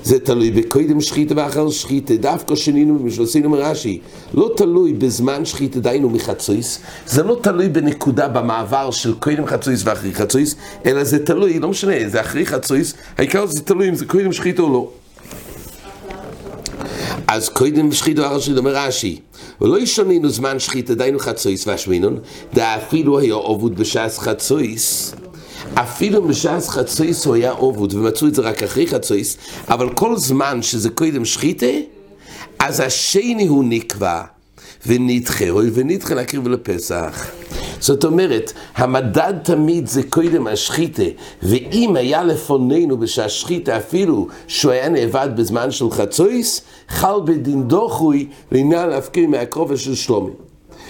זה 0.06 0.20
תלוי 0.20 0.52
בקודם 0.52 1.02
שחיתה 1.02 1.34
ואחר 1.38 1.70
שחיתה, 1.70 2.16
דווקא 2.16 2.56
שנינו 2.56 3.00
ומשלוסינו 3.00 3.50
מרש"י. 3.50 4.00
לא 4.34 4.52
תלוי 4.58 4.94
בזמן 4.94 5.46
שחיתה, 5.46 5.80
דיינו 5.80 6.10
מחצויס, 6.10 6.80
זה 7.08 7.24
לא 7.24 7.40
תלוי 7.42 7.70
בנקודה 7.70 8.28
במעבר 8.28 8.92
של 8.92 9.14
קודם 9.14 9.46
חצויס 9.46 9.82
ואחרי 9.86 10.14
חצויס, 10.14 10.56
אלא 10.86 11.04
זה 11.04 11.26
תלוי, 11.26 11.60
לא 11.60 11.68
משנה, 11.68 12.10
זה 12.10 12.22
אחרי 12.22 12.46
חצויס, 12.46 12.94
העיקר 13.18 13.46
זה 13.46 13.62
תלוי 13.62 13.90
אם 13.90 13.96
זה 13.96 14.06
קודם 14.06 14.34
שחיתה 14.34 14.62
או 14.62 14.74
לא. 14.74 14.90
אז 17.28 17.50
קודם 17.50 17.92
שחיתו 17.92 18.26
אחר 18.28 18.40
שחיתו 18.40 18.60
אומר 18.60 18.76
רש"י, 18.76 19.20
ולא 19.62 19.80
ישנינו 19.80 20.30
זמן 20.30 20.60
שחיתה 20.60 20.96
דיינו 20.96 21.20
חצויס 21.20 21.68
ואשמינון, 21.68 22.20
דאפילו 22.54 23.20
היה 23.20 23.34
עובוד 23.34 23.76
בש"ס 23.76 24.20
חצויס. 24.20 25.16
אפילו 25.76 26.28
בש"ס 26.28 26.70
חצויס 26.70 27.26
הוא 27.26 27.36
היה 27.36 27.52
עובוד, 27.52 27.94
ומצאו 27.94 28.28
את 28.28 28.36
זה 28.36 28.42
רק 28.42 28.64
אחרי 28.64 28.88
חצויס, 28.88 29.38
אבל 29.68 29.90
כל 29.90 30.18
זמן 30.18 30.62
שזה 30.62 30.90
קודם 30.90 31.26
שחיתה, 31.26 31.66
אז 32.60 32.80
השני 32.80 33.48
הוא 33.48 33.64
נקבע, 33.68 34.22
ונדחה, 34.88 35.50
אוי 35.50 35.70
ונדחה 35.74 36.16
להקריב 36.16 36.48
לפסח. 36.48 37.28
זאת 37.80 38.06
אומרת, 38.06 38.54
המדד 38.76 39.34
תמיד 39.44 39.88
זה 39.88 40.04
קודם 40.04 40.48
השחיתה, 40.48 41.04
ואם 41.44 41.96
היה 41.96 42.24
לפוננו 42.24 42.98
בשהשחיתה 42.98 43.78
אפילו 43.78 44.28
שהוא 44.48 44.72
היה 44.72 44.90
נאבד 44.90 45.30
בזמן 45.36 45.72
של 45.72 45.92
חצויס, 45.92 46.62
חל 46.90 47.20
בדין 47.26 47.68
דוחוי 47.68 48.28
לעניין 48.52 48.90
להפקיר 48.90 49.28
מהקרובה 49.28 49.78
של 49.78 49.96
שלומי. 49.96 50.32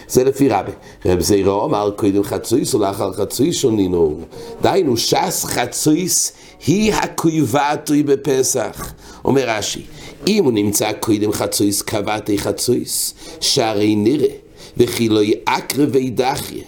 זה 0.08 0.24
לפי 0.24 0.50
רבי. 0.50 0.72
רב 1.06 1.20
זירו 1.20 1.66
אמר 1.66 1.92
קודם 1.96 2.24
חצויס 2.24 2.74
ולאחר 2.74 3.14
חצויס 3.14 3.56
שונינו. 3.56 4.20
דהיינו, 4.62 4.98
ש"ס 4.98 5.46
חצויס 5.46 6.32
היא 6.68 6.94
הקויבתוי 6.94 8.04
בפסח. 8.04 8.94
אומר 9.26 9.50
רש"י, 9.50 9.86
אם 10.28 10.44
הוא 10.44 10.54
נמצא 10.54 10.92
קודם 10.92 11.32
חצויס 11.32 11.82
קבעתי 11.82 12.38
חצויס, 12.38 13.14
שהרי 13.40 13.96
נראה, 13.96 14.34
וכי 14.78 15.10
לא 15.10 15.20
יעקרבי 15.24 16.10
דחיה. 16.10 16.64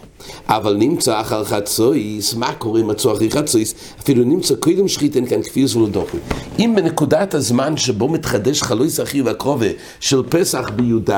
אבל 0.49 0.75
נמצא 0.75 1.21
אחר 1.21 1.43
חצויס, 1.43 2.33
מה 2.33 2.53
קורה 2.53 2.79
עם 2.79 2.89
הצוע 2.89 3.13
אחרי 3.13 3.31
חצויס? 3.31 3.73
אפילו 3.99 4.23
נמצא 4.23 4.55
קודם 4.55 4.87
שחית 4.87 5.15
אין 5.15 5.25
כאן 5.25 5.41
כפיר 5.41 5.77
ולא 5.77 5.87
דוחי. 5.87 6.17
אם 6.59 6.73
בנקודת 6.75 7.33
הזמן 7.33 7.77
שבו 7.77 8.07
מתחדש 8.07 8.63
חלויס 8.63 8.99
אחי 8.99 9.21
והקרובה 9.21 9.67
של 9.99 10.23
פסח 10.29 10.69
בי"ד, 10.75 11.11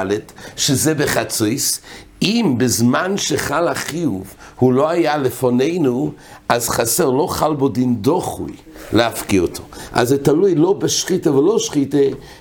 שזה 0.55 0.93
בחצויס, 0.93 1.79
אם 2.21 2.55
בזמן 2.57 3.17
שחל 3.17 3.67
החיוב 3.67 4.33
הוא 4.59 4.73
לא 4.73 4.89
היה 4.89 5.17
לפנינו, 5.17 6.11
אז 6.49 6.69
חסר, 6.69 7.09
לא 7.09 7.27
חל 7.27 7.53
בו 7.55 7.69
דין 7.69 7.95
דוחוי 7.95 8.51
להפקיע 8.93 9.41
אותו. 9.41 9.63
אז 9.91 10.09
זה 10.09 10.23
תלוי 10.23 10.55
לא 10.55 10.73
בשחיתה 10.73 11.31
ולא 11.31 11.59
שחיתה, 11.59 11.97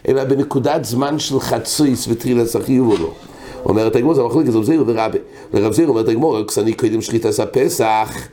אלא 0.09 0.25
בנקודת 0.25 0.85
זמן 0.85 1.19
של 1.19 1.41
חצויס 1.41 2.09
וטרילס 2.09 2.57
החיוב 2.57 2.93
או 2.93 2.97
לא. 2.97 3.13
אומרת 3.65 3.97
הגמור, 3.97 4.15
זה 4.15 4.23
מחלוקת 4.23 4.49
רב 4.49 4.65
זירו 4.65 4.87
ורבי. 4.87 5.19
ורב 5.55 5.73
זירו 5.73 5.91
אומרת 5.91 6.09
הגמור, 6.09 6.39
כשאני 6.49 6.73
קודם 6.73 7.03
שחיטת 7.03 7.39
הפסח, 7.39 8.29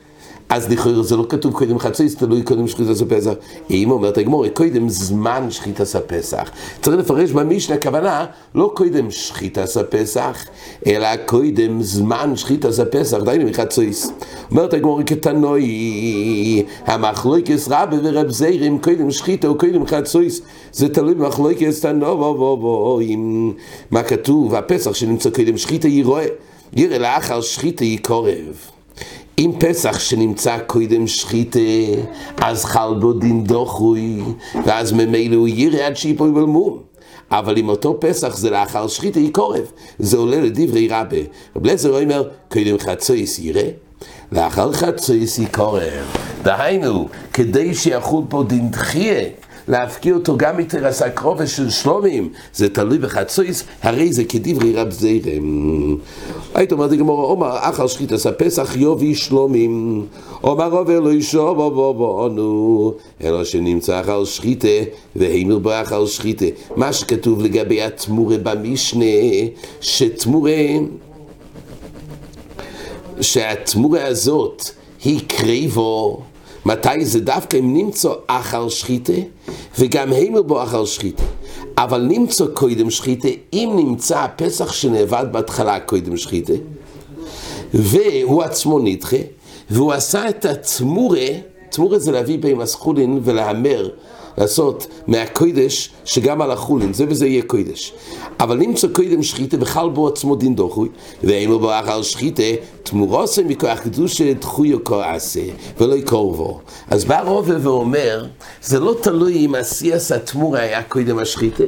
אז 0.48 0.70
לכאורה 0.70 1.02
זה 1.02 1.16
לא 1.16 1.26
כתוב 1.28 1.52
קודם 1.52 1.76
זה 1.92 2.16
תלוי 2.16 2.42
קודם 2.42 2.68
שחיטת 2.68 3.00
הפסח. 3.02 3.32
אם 3.70 3.90
אומרת 3.90 4.18
הגמור, 4.18 4.48
קודם 4.48 4.88
זמן 4.88 5.50
שחיטת 5.50 5.94
הפסח. 5.94 6.50
צריך 6.82 6.96
לפרש 6.96 7.30
במשנה 7.30 7.76
הכוונה, 7.76 8.26
לא 8.54 8.72
קודם 8.74 9.10
שחיטת 9.10 9.76
הפסח, 9.80 10.44
אלא 10.86 11.16
קודם 11.16 11.82
זמן 11.82 12.36
שחיטת 12.36 12.78
הפסח, 12.78 13.18
די 13.24 13.38
מחצויס. 13.44 14.10
אומרת 14.50 14.74
הגמור 14.74 15.02
כתנוי, 15.02 16.64
המחלוקס 16.86 17.68
רבי 17.70 17.96
ורב 18.02 18.30
זירים, 18.30 18.78
קודם 18.78 19.10
שחיטה 19.10 19.48
או 19.48 19.58
קודם 19.58 19.86
חצויס, 19.86 20.40
זה 20.72 20.88
תלוי 20.88 21.14
במחלוקס 21.14 21.80
תנוי, 21.80 23.16
מה 23.90 24.02
כתוב, 24.02 24.54
הפסח 24.54 24.94
שנמצא 24.94 25.30
קודם 25.30 25.56
שחיטה 25.56 25.88
ירואה, 25.88 26.26
יראה 26.72 26.98
לאחר 26.98 27.40
שחיטה 27.40 27.84
יקורב. 27.84 28.75
אם 29.38 29.52
פסח 29.58 29.98
שנמצא 29.98 30.58
קודם 30.66 31.06
שחיתה, 31.06 31.58
אז 32.36 32.64
חל 32.64 32.94
בו 33.00 33.12
דין 33.12 33.44
דוחוי, 33.44 34.20
ואז 34.66 34.92
ממילא 34.92 35.36
הוא 35.36 35.48
יראה 35.48 35.86
עד 35.86 35.96
שיפוי 35.96 36.30
בלמום. 36.30 36.78
אבל 37.30 37.58
אם 37.58 37.68
אותו 37.68 37.96
פסח 38.00 38.36
זה 38.36 38.50
לאחר 38.50 38.88
שחיתה 38.88 39.20
יקורב, 39.20 39.72
זה 39.98 40.16
עולה 40.16 40.40
לדברי 40.40 40.88
רבה. 40.88 41.16
רב 41.56 41.66
לזר 41.66 42.02
אומר, 42.02 42.28
קודם 42.48 42.78
חצויס 42.78 43.38
יראה, 43.38 43.68
לאחר 44.32 44.72
חצויס 44.72 45.38
יקורב. 45.38 46.16
דהיינו, 46.42 47.08
כדי 47.32 47.74
שיחול 47.74 48.24
פה 48.28 48.44
דין 48.48 48.70
דחייה, 48.70 49.28
להפקיע 49.68 50.14
אותו 50.14 50.36
גם 50.36 50.56
מתרס 50.56 51.02
הקרובה 51.02 51.46
של 51.46 51.70
שלומים, 51.70 52.28
זה 52.54 52.68
תלוי 52.68 52.98
בחצויס, 52.98 53.64
הרי 53.82 54.12
זה 54.12 54.24
כדברי 54.24 54.72
רב 54.72 54.90
זירם. 54.90 55.96
היית 56.54 56.72
אומרת 56.72 56.90
לגמור, 56.90 57.30
אומר, 57.30 57.50
אחר 57.60 57.86
שחיטס 57.86 58.26
הפסח 58.26 58.76
יובי 58.76 59.14
שלומים, 59.14 60.06
אומר 60.44 60.70
עובר 60.70 61.00
לא 61.00 61.12
ישוב 61.12 61.56
בו 61.56 61.94
בונו, 61.94 62.94
אלא 63.24 63.44
שנמצא 63.44 64.00
אחר 64.00 64.24
שחיטה, 64.24 64.68
והימר 65.16 65.58
בו 65.58 65.70
אחר 65.82 66.06
שחיטה. 66.06 66.46
מה 66.76 66.92
שכתוב 66.92 67.42
לגבי 67.42 67.82
התמורה 67.82 68.36
במשנה, 68.42 69.04
שתמורה, 69.80 70.52
שהתמורה 73.20 74.06
הזאת 74.06 74.62
היא 75.04 75.20
קריבו, 75.28 76.22
מתי 76.66 77.04
זה 77.04 77.20
דווקא 77.20 77.56
אם 77.56 77.74
נמצא 77.74 78.08
אחר 78.26 78.68
שחיתה, 78.68 79.12
וגם 79.78 80.12
הימר 80.12 80.42
בו 80.42 80.62
אחר 80.62 80.84
שחיתה. 80.84 81.22
אבל 81.78 82.00
נמצא 82.00 82.44
קודם 82.54 82.90
שחיתה, 82.90 83.28
אם 83.52 83.72
נמצא 83.76 84.18
הפסח 84.18 84.72
שנאבד 84.72 85.26
בהתחלה 85.32 85.80
קודם 85.80 86.16
שחיתה, 86.16 86.52
והוא 87.74 88.42
עצמו 88.42 88.78
נדחה, 88.78 89.16
והוא 89.70 89.92
עשה 89.92 90.28
את 90.28 90.44
התמורה, 90.44 91.26
תמורה 91.70 91.98
זה 91.98 92.12
להביא 92.12 92.38
בין 92.38 92.60
הסחולין 92.60 93.20
ולהמר 93.24 93.88
לעשות 94.38 94.86
מהקוידש 95.06 95.90
שגם 96.04 96.42
על 96.42 96.50
החולין, 96.50 96.92
זה 96.92 97.04
וזה 97.08 97.26
יהיה 97.26 97.42
קוידש. 97.42 97.92
אבל 98.40 98.56
נמצא 98.56 98.88
קוידם 98.88 99.22
שחיתה 99.22 99.56
וחל 99.60 99.88
בו 99.88 100.08
עצמו 100.08 100.36
דין 100.36 100.54
דוחוי, 100.54 100.88
ואימו 101.24 101.58
בו 101.58 101.70
אחר 101.80 102.02
שחיתה, 102.02 102.42
תמורוסי 102.82 103.42
מכוח 103.42 103.78
קדושה 103.78 104.34
דחויו 104.34 104.84
כועשה, 104.84 105.40
ולא 105.80 105.94
יקורבו. 105.94 106.60
אז 106.90 107.04
בא 107.04 107.20
רובה 107.20 107.54
ואומר, 107.62 108.26
זה 108.62 108.80
לא 108.80 108.96
תלוי 109.02 109.46
אם 109.46 109.54
עשייס 109.54 110.12
התמורה 110.12 110.60
היה 110.60 110.82
קודם 110.82 111.18
השחיתה, 111.18 111.64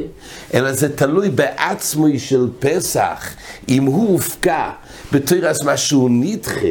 אלא 0.55 0.73
זה 0.73 0.97
תלוי 0.97 1.31
בעצמוי 1.31 2.19
של 2.19 2.49
פסח, 2.59 3.29
אם 3.69 3.85
הוא 3.85 4.09
הופקע 4.09 4.71
בתוירס 5.13 5.65
משהו 5.65 6.09
נדחה. 6.11 6.69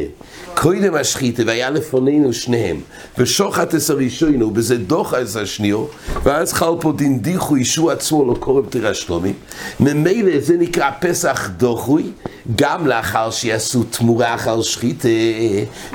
קודם 0.54 0.94
השחיתה 0.94 1.42
והיה 1.46 1.70
לפנינו 1.70 2.32
שניהם. 2.32 2.80
ושוחט 3.18 3.74
את 3.74 3.90
הראשון 3.90 4.42
ובזה 4.42 4.76
דוחה 4.76 5.22
את 5.22 5.36
השניו 5.36 5.84
ואז 6.22 6.52
חל 6.52 6.72
פה 6.80 6.92
דין 6.92 7.18
דיחוי 7.18 7.64
שהוא 7.64 7.90
עצמו 7.90 8.26
לא 8.32 8.34
קורא 8.34 8.60
בתירה 8.60 8.94
שלומי. 8.94 9.32
ממילא 9.80 10.40
זה 10.40 10.56
נקרא 10.56 10.90
פסח 11.00 11.50
דוחוי 11.56 12.02
גם 12.56 12.86
לאחר 12.86 13.30
שיעשו 13.30 13.82
תמורה 13.84 14.34
אחר 14.34 14.62
שחיתה 14.62 15.08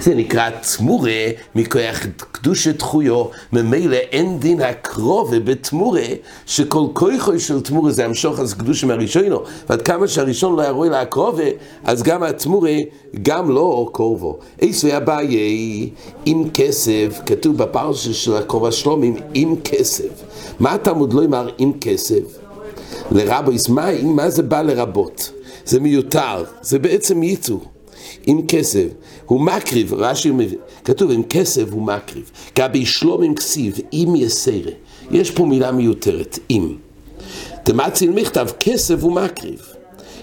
זה 0.01 0.15
נקרא 0.15 0.49
תמורה 0.49 1.27
מכוח 1.55 1.99
קדושת 2.31 2.77
דחויו 2.77 3.25
ממילא 3.53 3.95
אין 3.95 4.39
דין 4.39 4.61
הקרובה 4.61 5.39
בתמורה 5.39 6.05
שכל 6.45 6.85
כוחו 6.93 7.39
של 7.39 7.61
תמורה 7.61 7.91
זה 7.91 8.05
המשוך 8.05 8.39
אז 8.39 8.53
קדושה 8.53 8.87
מהראשונו 8.87 9.43
ועד 9.69 9.81
כמה 9.81 10.07
שהראשון 10.07 10.55
לא 10.55 10.63
ירוי 10.63 10.89
להקרובה 10.89 11.43
אז 11.83 12.03
גם 12.03 12.23
התמורה 12.23 12.77
גם 13.21 13.51
לא 13.51 13.89
קורבו 13.91 14.39
איס 14.61 14.83
ואביי 14.83 15.89
עם 16.25 16.49
כסף, 16.53 17.21
כתוב 17.25 17.57
בפרשה 17.57 18.13
של 18.13 18.35
הכובע 18.35 18.71
שלומים, 18.71 19.15
עם 19.33 19.55
כסף. 19.63 20.23
מה 20.59 20.73
התלמוד 20.73 21.13
לא 21.13 21.25
אמר 21.25 21.49
עם 21.57 21.71
כסף? 21.81 22.23
לרבויס, 23.11 23.69
מה, 23.69 24.01
מה 24.03 24.29
זה 24.29 24.43
בא 24.43 24.61
לרבות? 24.61 25.31
זה 25.65 25.79
מיותר, 25.79 26.43
זה 26.61 26.79
בעצם 26.79 27.23
ייצור. 27.23 27.63
עם 28.25 28.47
כסף, 28.47 28.85
הוא 29.25 29.41
מקריב, 29.41 29.93
רש"י 29.93 30.31
מבין, 30.31 30.59
כתוב 30.83 31.11
עם 31.11 31.23
כסף 31.23 31.63
הוא 31.71 31.81
מקריב. 31.81 32.31
גבי 32.57 32.85
שלום 32.85 33.23
עם 33.23 33.33
כסיב, 33.35 33.77
עם 33.91 34.15
יסרה. 34.15 34.71
יש 35.11 35.31
פה 35.31 35.45
מילה 35.45 35.71
מיותרת, 35.71 36.39
עם. 36.49 36.77
דמציל 37.65 38.11
מכתב, 38.11 38.47
כסף 38.59 39.03
הוא 39.03 39.11
מקריב. 39.11 39.61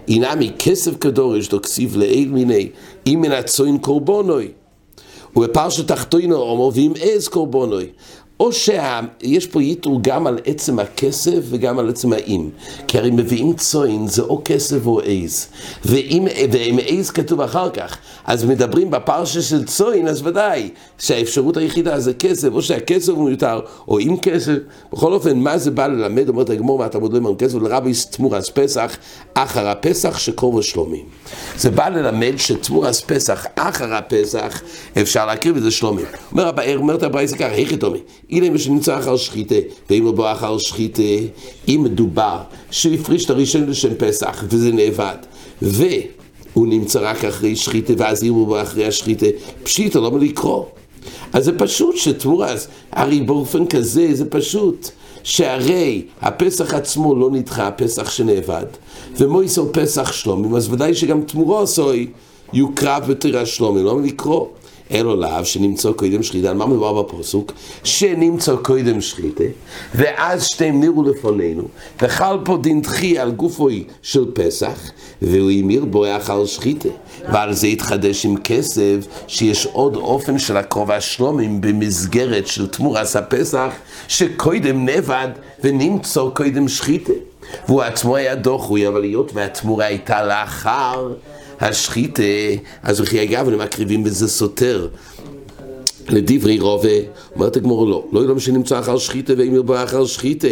אינמי 0.09 0.51
כסף 0.59 0.97
כדורש 1.01 1.49
דוקסיב 1.49 1.97
לאל 1.97 2.29
מיני, 2.29 2.69
אם 3.07 3.19
מן 3.23 3.33
הצוין 3.33 3.79
קורבונוי. 3.79 4.49
ובפרשת 5.37 5.89
תחתינו 5.89 6.37
אומר, 6.37 6.69
ואם 6.75 6.93
עז 7.01 7.29
קורבונוי. 7.29 7.87
או 8.41 8.53
שיש 8.53 9.47
פה 9.47 9.63
ייתור 9.63 9.99
גם 10.03 10.27
על 10.27 10.39
עצם 10.45 10.79
הכסף 10.79 11.39
וגם 11.51 11.79
על 11.79 11.89
עצם 11.89 12.13
האם. 12.13 12.49
כי 12.89 12.99
הרי 12.99 13.11
מביאים 13.11 13.53
צוין 13.53 14.07
זה 14.07 14.23
או 14.23 14.43
כסף 14.45 14.87
או 14.87 15.01
עז. 15.05 15.49
ואם, 15.85 16.27
ואם 16.53 16.79
עז 16.87 17.11
כתוב 17.11 17.41
אחר 17.41 17.71
כך, 17.71 17.97
אז 18.25 18.45
מדברים 18.45 18.91
בפרשה 18.91 19.43
של 19.43 19.65
צוין, 19.65 20.09
אז 20.09 20.27
ודאי 20.27 20.71
שהאפשרות 20.99 21.57
היחידה 21.57 22.01
זה 22.01 22.15
כסף, 22.15 22.49
או 22.53 22.63
שהכסף 22.63 23.13
הוא 23.13 23.25
מיותר, 23.25 23.61
או 23.89 23.99
עם 23.99 24.17
כסף. 24.17 24.57
בכל 24.93 25.13
אופן, 25.13 25.39
מה 25.39 25.59
זה 25.59 25.71
בא 25.71 25.87
ללמד, 25.87 26.29
אומרת 26.29 26.51
הגמור 26.51 26.79
מהתלמוד 26.79 27.13
לא 27.13 27.29
עם 27.29 27.37
כסף, 27.37 27.59
לרבי 27.59 27.93
תמורס 28.11 28.51
פסח, 28.55 28.97
אחר 29.35 29.69
הפסח 29.69 30.19
שקרוב 30.19 30.59
השלומים. 30.59 31.05
זה 31.57 31.71
בא 31.71 31.89
ללמד 31.89 32.33
שתמורס 32.37 33.01
פסח, 33.01 33.47
אחר 33.55 33.95
הפסח, 33.95 34.63
אפשר 35.01 35.27
להקריב 35.27 35.57
את 35.57 35.63
זה 35.63 35.71
שלומים. 35.71 36.07
אומר, 36.33 36.51
אומרת 36.77 37.03
הברייסה 37.03 37.37
ככה, 37.37 37.55
איך 37.55 37.73
יתומי? 37.73 37.99
הנה 38.31 38.51
מי 38.51 38.59
שנמצא 38.59 38.99
אחר 38.99 39.17
שחיתה, 39.17 39.55
ואם 39.91 40.05
הוא 40.05 40.15
בא 40.15 40.33
אחר 40.33 40.59
שחיתה, 40.59 41.03
אם 41.69 41.81
מדובר 41.85 42.39
שהפריש 42.71 43.25
את 43.25 43.31
הראשון 43.31 43.67
לשם 43.67 43.95
פסח, 43.99 44.45
וזה 44.49 44.73
נאבד, 44.73 45.17
והוא 45.63 46.67
נמצא 46.67 47.01
רק 47.03 47.25
אחרי 47.25 47.57
שחיתה, 47.57 47.93
ואז 47.97 48.25
אם 48.25 48.33
הוא 48.33 48.49
בא 48.49 48.63
אחרי 48.63 48.87
השחיתה, 48.87 49.27
פשיטה, 49.63 50.01
לא 50.01 50.19
לקרוא. 50.21 50.65
אז 51.33 51.45
זה 51.45 51.59
פשוט 51.59 51.97
שתמורה, 51.97 52.55
הרי 52.93 53.21
באופן 53.21 53.67
כזה 53.67 54.09
זה 54.13 54.31
פשוט. 54.31 54.91
שהרי 55.23 56.03
הפסח 56.21 56.75
עצמו 56.75 57.17
לא 57.17 57.31
נדחה, 57.31 57.67
הפסח 57.67 58.11
שנאבד, 58.11 58.67
ומויסר 59.17 59.65
פסח 59.73 60.13
שלומים, 60.13 60.55
אז 60.55 60.73
ודאי 60.73 60.95
שגם 60.95 61.23
תמורו 61.23 61.61
עשוי 61.61 62.07
יוקרב 62.53 63.05
בתירה 63.09 63.47
שלומים, 63.47 63.85
לא 63.85 64.03
לקרוא. 64.03 64.47
אלו 64.93 65.17
לאו 65.17 65.45
שנמצא 65.45 65.93
קודם 65.93 66.23
שחיתה, 66.23 66.51
על 66.51 66.57
מה 66.57 66.67
מדובר 66.67 67.03
בפוסוק? 67.03 67.53
שנמצא 67.85 68.57
קודם 68.57 69.01
שחיתה, 69.01 69.45
ואז 69.95 70.45
שתיהם 70.45 70.81
נראו 70.81 71.03
לפנינו, 71.03 71.63
וחל 72.03 72.39
פה 72.45 72.59
דין 72.63 72.83
דחי 72.83 73.19
על 73.19 73.31
גופוי 73.31 73.85
של 74.03 74.25
פסח, 74.35 74.91
והוא 75.23 75.51
המיר 75.51 75.85
בו 75.85 76.17
אחר 76.17 76.47
שחיתה. 76.47 76.89
ועל 77.33 77.53
זה 77.53 77.67
התחדש 77.67 78.25
עם 78.25 78.37
כסף, 78.37 78.97
שיש 79.27 79.67
עוד 79.67 79.97
אופן 79.97 80.39
של 80.39 80.57
הקרוב 80.57 80.91
השלומים 80.91 81.61
במסגרת 81.61 82.47
של 82.47 82.67
תמורס 82.67 83.17
הפסח, 83.17 83.73
שקודם 84.09 84.89
נבד 84.89 85.29
ונמצא 85.65 86.21
קודם 86.35 86.69
שחיתה. 86.69 87.13
והוא 87.69 87.83
עצמו 87.83 88.17
היה 88.17 88.35
דוחוי, 88.35 88.89
אבל 88.89 89.03
היות 89.03 89.31
והתמורה 89.35 89.85
הייתה 89.85 90.25
לאחר 90.25 91.13
השחיתה, 91.61 92.23
אז 92.83 93.01
וכי 93.01 93.23
אגב, 93.23 93.49
הם 93.49 93.59
מקריבים 93.59 94.03
וזה 94.05 94.29
סותר. 94.29 94.89
לדברי 96.09 96.59
רובה, 96.59 96.89
אומרת 97.35 97.57
הגמור 97.57 97.87
לא, 97.87 98.05
לא 98.13 98.21
יהיה 98.21 98.41
שנמצא 98.41 98.79
אחר 98.79 98.99
שחיתה 98.99 99.33
ואם 99.37 99.55
ירבו 99.55 99.85
אחר 99.85 100.07
שחיתה. 100.07 100.49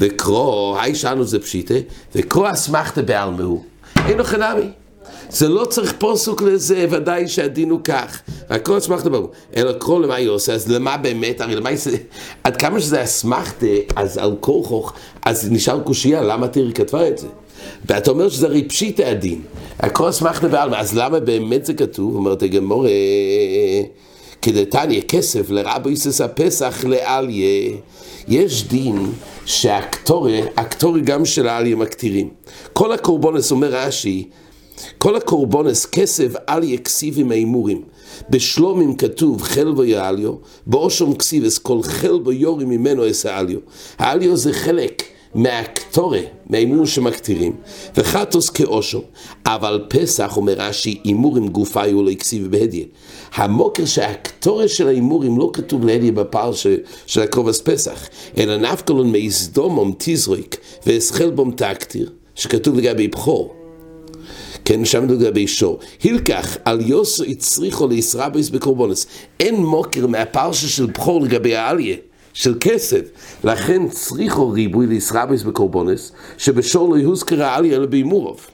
וקרוא, 0.00 0.78
היי 0.78 0.94
שאנו 0.94 1.24
זה 1.24 1.38
פשיטה, 1.38 1.74
וקרוא 2.14 2.52
אסמכתה 2.52 3.02
בעלמהו. 3.02 3.64
לו 4.16 4.24
חנמי. 4.24 4.68
זה 5.30 5.48
לא 5.48 5.64
צריך 5.64 5.94
פוסוק 5.98 6.42
לזה, 6.42 6.86
ודאי 6.90 7.28
שהדין 7.28 7.70
הוא 7.70 7.80
כך. 7.84 8.20
הכל 8.50 8.78
אסמכתה 8.78 9.10
בעלמהו. 9.10 9.30
אלא 9.56 9.72
קרוא 9.72 10.00
למה 10.00 10.14
היא 10.14 10.28
עושה, 10.28 10.54
אז 10.54 10.68
למה 10.68 10.96
באמת, 10.96 11.40
הרי 11.40 11.54
למה 11.54 11.76
זה, 11.76 11.96
עד 12.44 12.56
כמה 12.56 12.80
שזה 12.80 13.02
אסמכתה, 13.02 13.66
אז 13.96 14.18
על 14.18 14.36
כורחוך, 14.40 14.92
אז 15.24 15.52
נשאר 15.52 15.80
קושייה, 15.80 16.22
למה 16.22 16.48
תראי 16.48 16.72
כתבה 16.72 17.08
את 17.08 17.18
זה? 17.18 17.26
ואתה 17.86 18.10
אומר 18.10 18.28
שזה 18.28 18.46
הרי 18.46 18.68
פשיטה 18.68 19.08
הדין. 19.08 19.40
הכל 19.78 20.10
אסמכתה 20.10 20.48
בעלמהו, 20.48 20.78
אז 20.78 20.96
למה 20.96 21.20
באמת 21.20 21.66
זה 21.66 21.74
כתוב? 21.74 22.14
אומרת 22.14 22.42
הגמור... 22.42 22.86
כדתניא 24.42 25.00
כסף 25.00 25.50
לרבו 25.50 25.88
איסס 25.88 26.20
הפסח 26.20 26.84
לאליה. 26.84 27.70
יש 28.28 28.68
דין 28.68 29.12
שהקטורי, 29.44 30.42
הקטורי 30.56 31.00
גם 31.00 31.24
של 31.24 31.48
האליה 31.48 31.76
מקטירים. 31.76 32.28
כל 32.72 32.92
הקורבונס, 32.92 33.50
אומר 33.50 33.68
רש"י, 33.70 34.28
כל 34.98 35.16
הקורבונס 35.16 35.86
כסף 35.86 36.32
אליה 36.48 36.78
כסיבים 36.78 37.30
ההימורים. 37.30 37.82
בשלומים 38.30 38.96
כתוב 38.96 39.42
חלבו 39.42 39.84
יאליו, 39.84 40.34
באושום 40.66 41.14
כסיבס 41.14 41.58
כל 41.58 41.82
חלבו 41.82 42.32
יורי 42.32 42.64
ממנו 42.64 43.10
אסה 43.10 43.40
אליו. 43.40 43.58
האליו 43.98 44.36
זה 44.36 44.52
חלק 44.52 45.02
מהקטורה, 45.34 46.20
מהאימור 46.46 46.86
שמקטירים, 46.86 47.52
וחטוס 47.96 48.50
כאושו, 48.50 49.02
אבל 49.46 49.84
פסח, 49.88 50.36
אומר 50.36 50.52
רש"י, 50.56 51.00
הימורים 51.04 51.48
גופה 51.48 51.82
היו 51.82 52.02
לו 52.02 52.10
הכסיב 52.10 52.50
בהדיה. 52.50 52.84
המוקר 53.34 53.84
שהקטורה 53.84 54.68
של 54.68 54.88
ההימורים 54.88 55.38
לא 55.38 55.50
כתוב 55.52 55.86
להדיה 55.86 56.12
בפער 56.12 56.52
של, 56.52 56.76
של 57.06 57.22
הקרובס 57.22 57.60
פסח, 57.60 58.08
אלא 58.38 58.56
נפקלון 58.56 59.12
מאיזדומום 59.12 59.94
תזרויק 59.98 60.56
ואסחל 60.86 61.30
בום 61.30 61.50
תקטיר, 61.50 62.10
שכתוב 62.34 62.78
לגבי 62.78 63.08
בכור. 63.08 63.54
כן, 64.64 64.84
שם 64.84 65.08
לגבי 65.08 65.46
שור. 65.46 65.78
הילקח, 66.02 66.56
על 66.64 66.80
יוסו 66.80 67.24
הצריכו 67.24 67.86
לישרבויס 67.86 68.50
בקורבונס. 68.50 69.06
אין 69.40 69.54
מוקר 69.54 70.06
מהפרשה 70.06 70.68
של 70.68 70.86
בכור 70.86 71.20
לגבי 71.20 71.56
העליה. 71.56 71.96
של 72.34 72.54
כסף. 72.60 73.00
לכן 73.44 73.88
צריכו 73.88 74.50
ריבוי 74.50 74.86
לישרביס 74.86 75.42
בקורבונס, 75.42 76.12
שבשור 76.38 76.90
לא 76.90 76.96
יוזכרה 76.96 77.54
עליה 77.54 77.76
אלא 77.76 77.86
בהימורוב. 77.86 78.46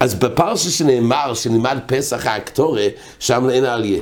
אז 0.00 0.14
בפרשה 0.14 0.70
שנאמר, 0.70 1.34
שנלמד 1.34 1.78
פסח 1.86 2.26
האקטורה, 2.26 2.86
שם 3.18 3.50
אין 3.50 3.64
עליה. 3.64 4.00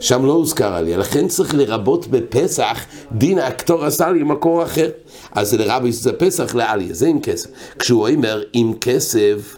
שם 0.00 0.26
לא 0.26 0.32
הוזכר 0.32 0.74
עליה, 0.74 0.96
לכן 0.96 1.28
צריך 1.28 1.54
לרבות 1.54 2.06
בפסח 2.06 2.84
דין 3.12 3.38
האקטור 3.38 3.84
עשה 3.84 4.10
לי 4.10 4.22
מקור 4.22 4.62
אחר. 4.62 4.90
אז 5.32 5.54
לרבי 5.54 5.92
זה 5.92 6.12
פסח 6.12 6.54
לעליה, 6.54 6.94
זה 6.94 7.06
עם 7.06 7.20
כסף. 7.20 7.50
כשהוא 7.78 8.08
אומר 8.08 8.42
עם 8.52 8.74
כסף, 8.80 9.56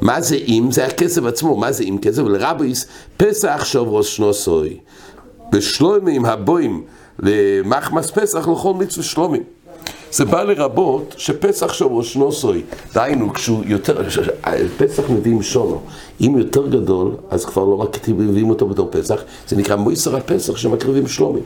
מה 0.00 0.20
זה 0.20 0.36
עם? 0.46 0.70
זה 0.70 0.86
הכסף 0.86 1.24
עצמו, 1.24 1.56
מה 1.56 1.72
זה 1.72 1.84
עם 1.86 1.98
כסף? 1.98 2.22
לרביס 2.22 2.86
פסח 3.16 3.64
שוב 3.64 3.88
ראש 3.88 4.16
שנוסוי. 4.16 4.78
בשלומים 5.52 6.24
הבוים 6.24 6.84
למחמס 7.22 8.10
פסח 8.10 8.48
לכל 8.48 8.74
מצווה 8.74 9.04
שלומים. 9.04 9.42
זה 10.12 10.24
בא 10.24 10.42
לרבות 10.42 11.14
שפסח 11.18 11.72
שהוא 11.72 11.98
ראש 11.98 12.16
נוסוי, 12.16 12.62
דהיינו 12.94 13.32
כשהוא 13.32 13.62
יותר, 13.66 14.02
פסח 14.78 15.10
מביאים 15.10 15.42
שונו, 15.42 15.80
אם 16.20 16.38
יותר 16.38 16.66
גדול, 16.66 17.12
אז 17.30 17.44
כבר 17.44 17.64
לא 17.64 17.74
רק 17.74 18.08
מביאים 18.08 18.50
אותו 18.50 18.66
בתור 18.66 18.88
פסח, 18.90 19.20
זה 19.48 19.56
נקרא 19.56 19.76
מויסר 19.76 20.16
הפסח 20.16 20.56
שמקריבים 20.56 21.06
שלומים. 21.06 21.42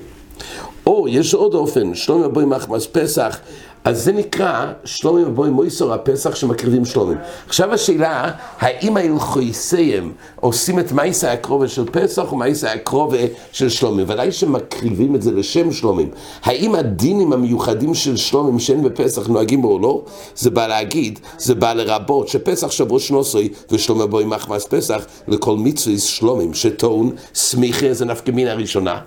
או 0.87 1.09
יש 1.09 1.35
עוד 1.35 1.55
אופן, 1.55 1.95
שלומי 1.95 2.25
הבוי 2.25 2.45
מחמס 2.45 2.87
פסח, 2.93 3.39
אז 3.85 4.05
זה 4.05 4.13
נקרא 4.13 4.73
שלומי 4.85 5.25
ובוי 5.25 5.51
מויסור 5.51 5.93
הפסח 5.93 6.35
שמקריבים 6.35 6.85
שלומים. 6.85 7.19
עכשיו 7.47 7.73
השאלה, 7.73 8.31
האם 8.59 8.97
ההלכויסיים 8.97 10.13
עושים 10.41 10.79
את 10.79 10.93
מייסה 10.93 11.33
הקרובה 11.33 11.69
של 11.69 11.85
פסח 11.91 12.33
או 12.33 12.37
מייסה 12.37 12.73
הקרובה 12.73 13.19
של 13.53 13.69
שלומים? 13.69 14.07
ודאי 14.09 14.33
שמקריבים 14.33 15.15
את 15.15 15.23
זה 15.23 15.33
לשם 15.33 15.73
שלומים. 15.73 16.11
האם 16.43 16.75
הדינים 16.75 17.33
המיוחדים 17.33 17.95
של 17.95 18.17
שלומים 18.17 18.59
שאין 18.59 18.83
בפסח 18.83 19.27
נוהגים 19.27 19.63
בו 19.63 19.73
או 19.73 19.79
לא? 19.79 20.03
זה 20.37 20.51
בא 20.51 20.67
להגיד, 20.67 21.19
זה 21.39 21.55
בא 21.55 21.73
לרבות 21.73 22.29
שפסח 22.29 22.71
שבוע 22.71 23.01
שנוסוי 23.01 23.49
ושלומי 23.71 24.07
בוי 24.07 24.25
מחמס 24.25 24.67
פסח 24.67 25.07
לכל 25.29 25.57
מצווה 25.57 25.99
שלומים 25.99 26.55
שטעון 26.55 27.11
סמיכה 27.35 27.93
זה 27.93 28.05
נפקא 28.05 28.31
מינה 28.31 28.55
ראשונה. 28.55 28.99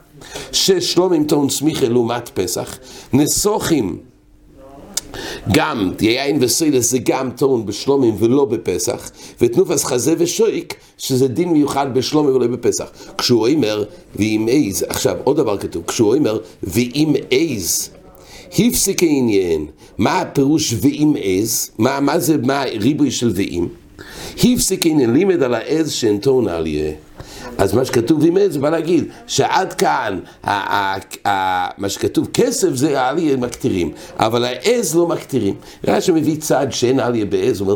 ששלומים 0.52 1.24
טעון 1.24 1.50
סמיכה 1.50 1.90
לעומת 1.90 2.30
פסח, 2.34 2.78
נסוכים 3.14 3.98
גם 5.52 5.92
יין 6.02 6.38
וסוילס 6.42 6.92
זה 6.92 6.98
גם 7.04 7.32
טעון 7.32 7.66
בשלומים 7.66 8.16
ולא 8.20 8.46
בפסח, 8.46 9.12
ותנופס 9.42 9.84
חזה 9.84 10.14
ושויק 10.18 10.74
שזה 10.98 11.28
דין 11.28 11.50
מיוחד 11.50 11.94
בשלומים 11.94 12.36
ולא 12.36 12.48
בפסח. 12.48 12.92
כשהוא 13.18 13.48
אומר 13.48 13.84
ואם 14.16 14.46
איז, 14.48 14.86
עכשיו 14.90 15.16
עוד 15.24 15.38
דבר 15.38 15.58
כתוב, 15.58 15.84
כשהוא 15.88 16.16
אומר 16.16 16.40
ואם 16.64 17.14
איז 17.32 17.90
הפסיק 18.54 19.04
העניין, 19.04 19.66
מה 19.98 20.20
הפירוש 20.22 20.74
ואם 20.82 21.16
איז, 21.16 21.72
מה, 21.78 22.00
מה 22.00 22.20
זה, 22.20 22.38
מה 22.38 22.64
ריבוי 22.80 23.12
של 23.12 23.32
ואם? 23.36 23.68
הפסיק 24.44 24.86
העניין 24.86 25.14
לימד 25.14 25.44
על 25.44 25.54
העז 25.54 25.92
שאין 25.92 26.18
טעון 26.18 26.48
על 26.48 26.68
יהיה 26.68 26.92
אז 27.58 27.74
מה 27.74 27.86
שכתוב 27.86 28.26
עם 28.26 28.38
עץ, 28.38 28.56
בא 28.56 28.70
להגיד 28.70 29.04
שעד 29.28 29.74
כאן, 29.74 30.20
מה 31.78 31.90
שכתוב 31.90 32.28
כסף 32.34 32.70
זה 32.74 33.02
העלייה 33.02 33.38
מקטירים, 33.38 33.92
אבל 34.16 34.44
העז 34.44 34.96
לא 34.96 35.08
מקטירים. 35.08 35.56
רש"י 35.88 36.12
מביא 36.12 36.36
צד 36.40 36.68
שאין 36.70 37.00
עלייה 37.00 37.26
בעז, 37.26 37.62
אומר 37.62 37.76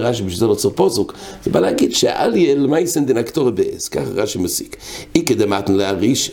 רש"י 0.00 0.22
בשביל 0.22 0.38
זה 0.38 0.46
לא 0.46 0.54
צריך 0.54 0.74
פוסוק, 0.74 1.14
זה 1.44 1.50
בא 1.50 1.60
להגיד 1.60 1.94
שהעלייה 1.94 2.54
למייסן 2.54 3.06
דנקטורי 3.06 3.52
בעז, 3.52 3.88
ככה 3.88 4.10
רש"י 4.14 4.38
מסיק. 4.38 4.76
אי 5.14 5.24
כדמתנו 5.24 5.76
להריש. 5.76 6.30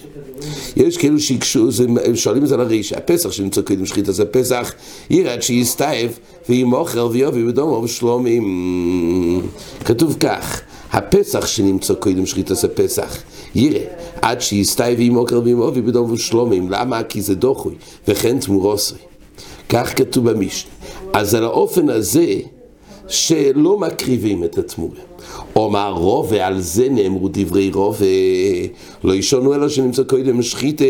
יש 0.76 0.98
כאלו 0.98 1.20
שיקשו, 1.20 1.70
שואלים 2.16 2.44
את 2.44 2.48
זה 2.48 2.56
על 2.56 2.62
הריש, 2.62 2.94
הפסח 2.94 3.32
שנמצא 3.32 3.62
קודם 3.62 3.86
שחית 3.86 4.06
זה 4.06 4.26
פסח, 4.26 4.74
ירד 5.10 5.42
שיסתאב 5.42 6.10
וימוכר 6.52 7.08
ויובי 7.12 7.44
בדומו 7.44 7.82
ושלומים. 7.84 9.42
כתוב 9.86 10.18
כך, 10.20 10.62
הפסח 10.92 11.46
שנמצא 11.46 11.94
קודם 11.94 12.26
שחיטת 12.26 12.64
הפסח, 12.64 13.18
יראה, 13.56 13.84
עד 14.22 14.42
שיסתאי 14.42 14.94
וימוקר 14.94 15.42
וימובי 15.44 15.82
בדום 15.82 16.12
ושלומים, 16.12 16.70
למה? 16.70 17.04
כי 17.04 17.22
זה 17.22 17.36
דוחוי, 17.36 17.76
וכן 18.08 18.40
תמורוסוי. 18.40 18.98
כך 19.70 19.98
כתוב 19.98 20.30
במשנה. 20.32 20.72
אז 21.14 21.36
על 21.36 21.44
האופן 21.44 21.90
הזה, 21.90 22.36
שלא 23.08 23.80
מקריבים 23.80 24.44
את 24.44 24.58
התמורה. 24.58 25.00
אומר 25.56 25.92
רובה, 25.92 26.48
על 26.48 26.62
זה 26.62 26.88
נאמרו 26.90 27.30
דברי 27.32 27.72
רובה, 27.74 28.06
לא 29.04 29.14
ישונו 29.14 29.54
אלא 29.54 29.70
שנמצא 29.70 30.04
קודם 30.04 30.42
שחיתה, 30.42 30.86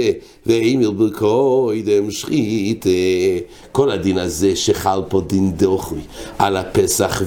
ואם 0.45 0.79
ירבו 0.81 1.05
קודם 1.17 2.11
שחיתה. 2.11 2.89
כל 3.71 3.91
הדין 3.91 4.17
הזה 4.17 4.55
שחל 4.55 5.01
פה 5.09 5.21
דין 5.21 5.51
דוחוי 5.51 5.99
על 6.37 6.57
הפסח 6.57 7.21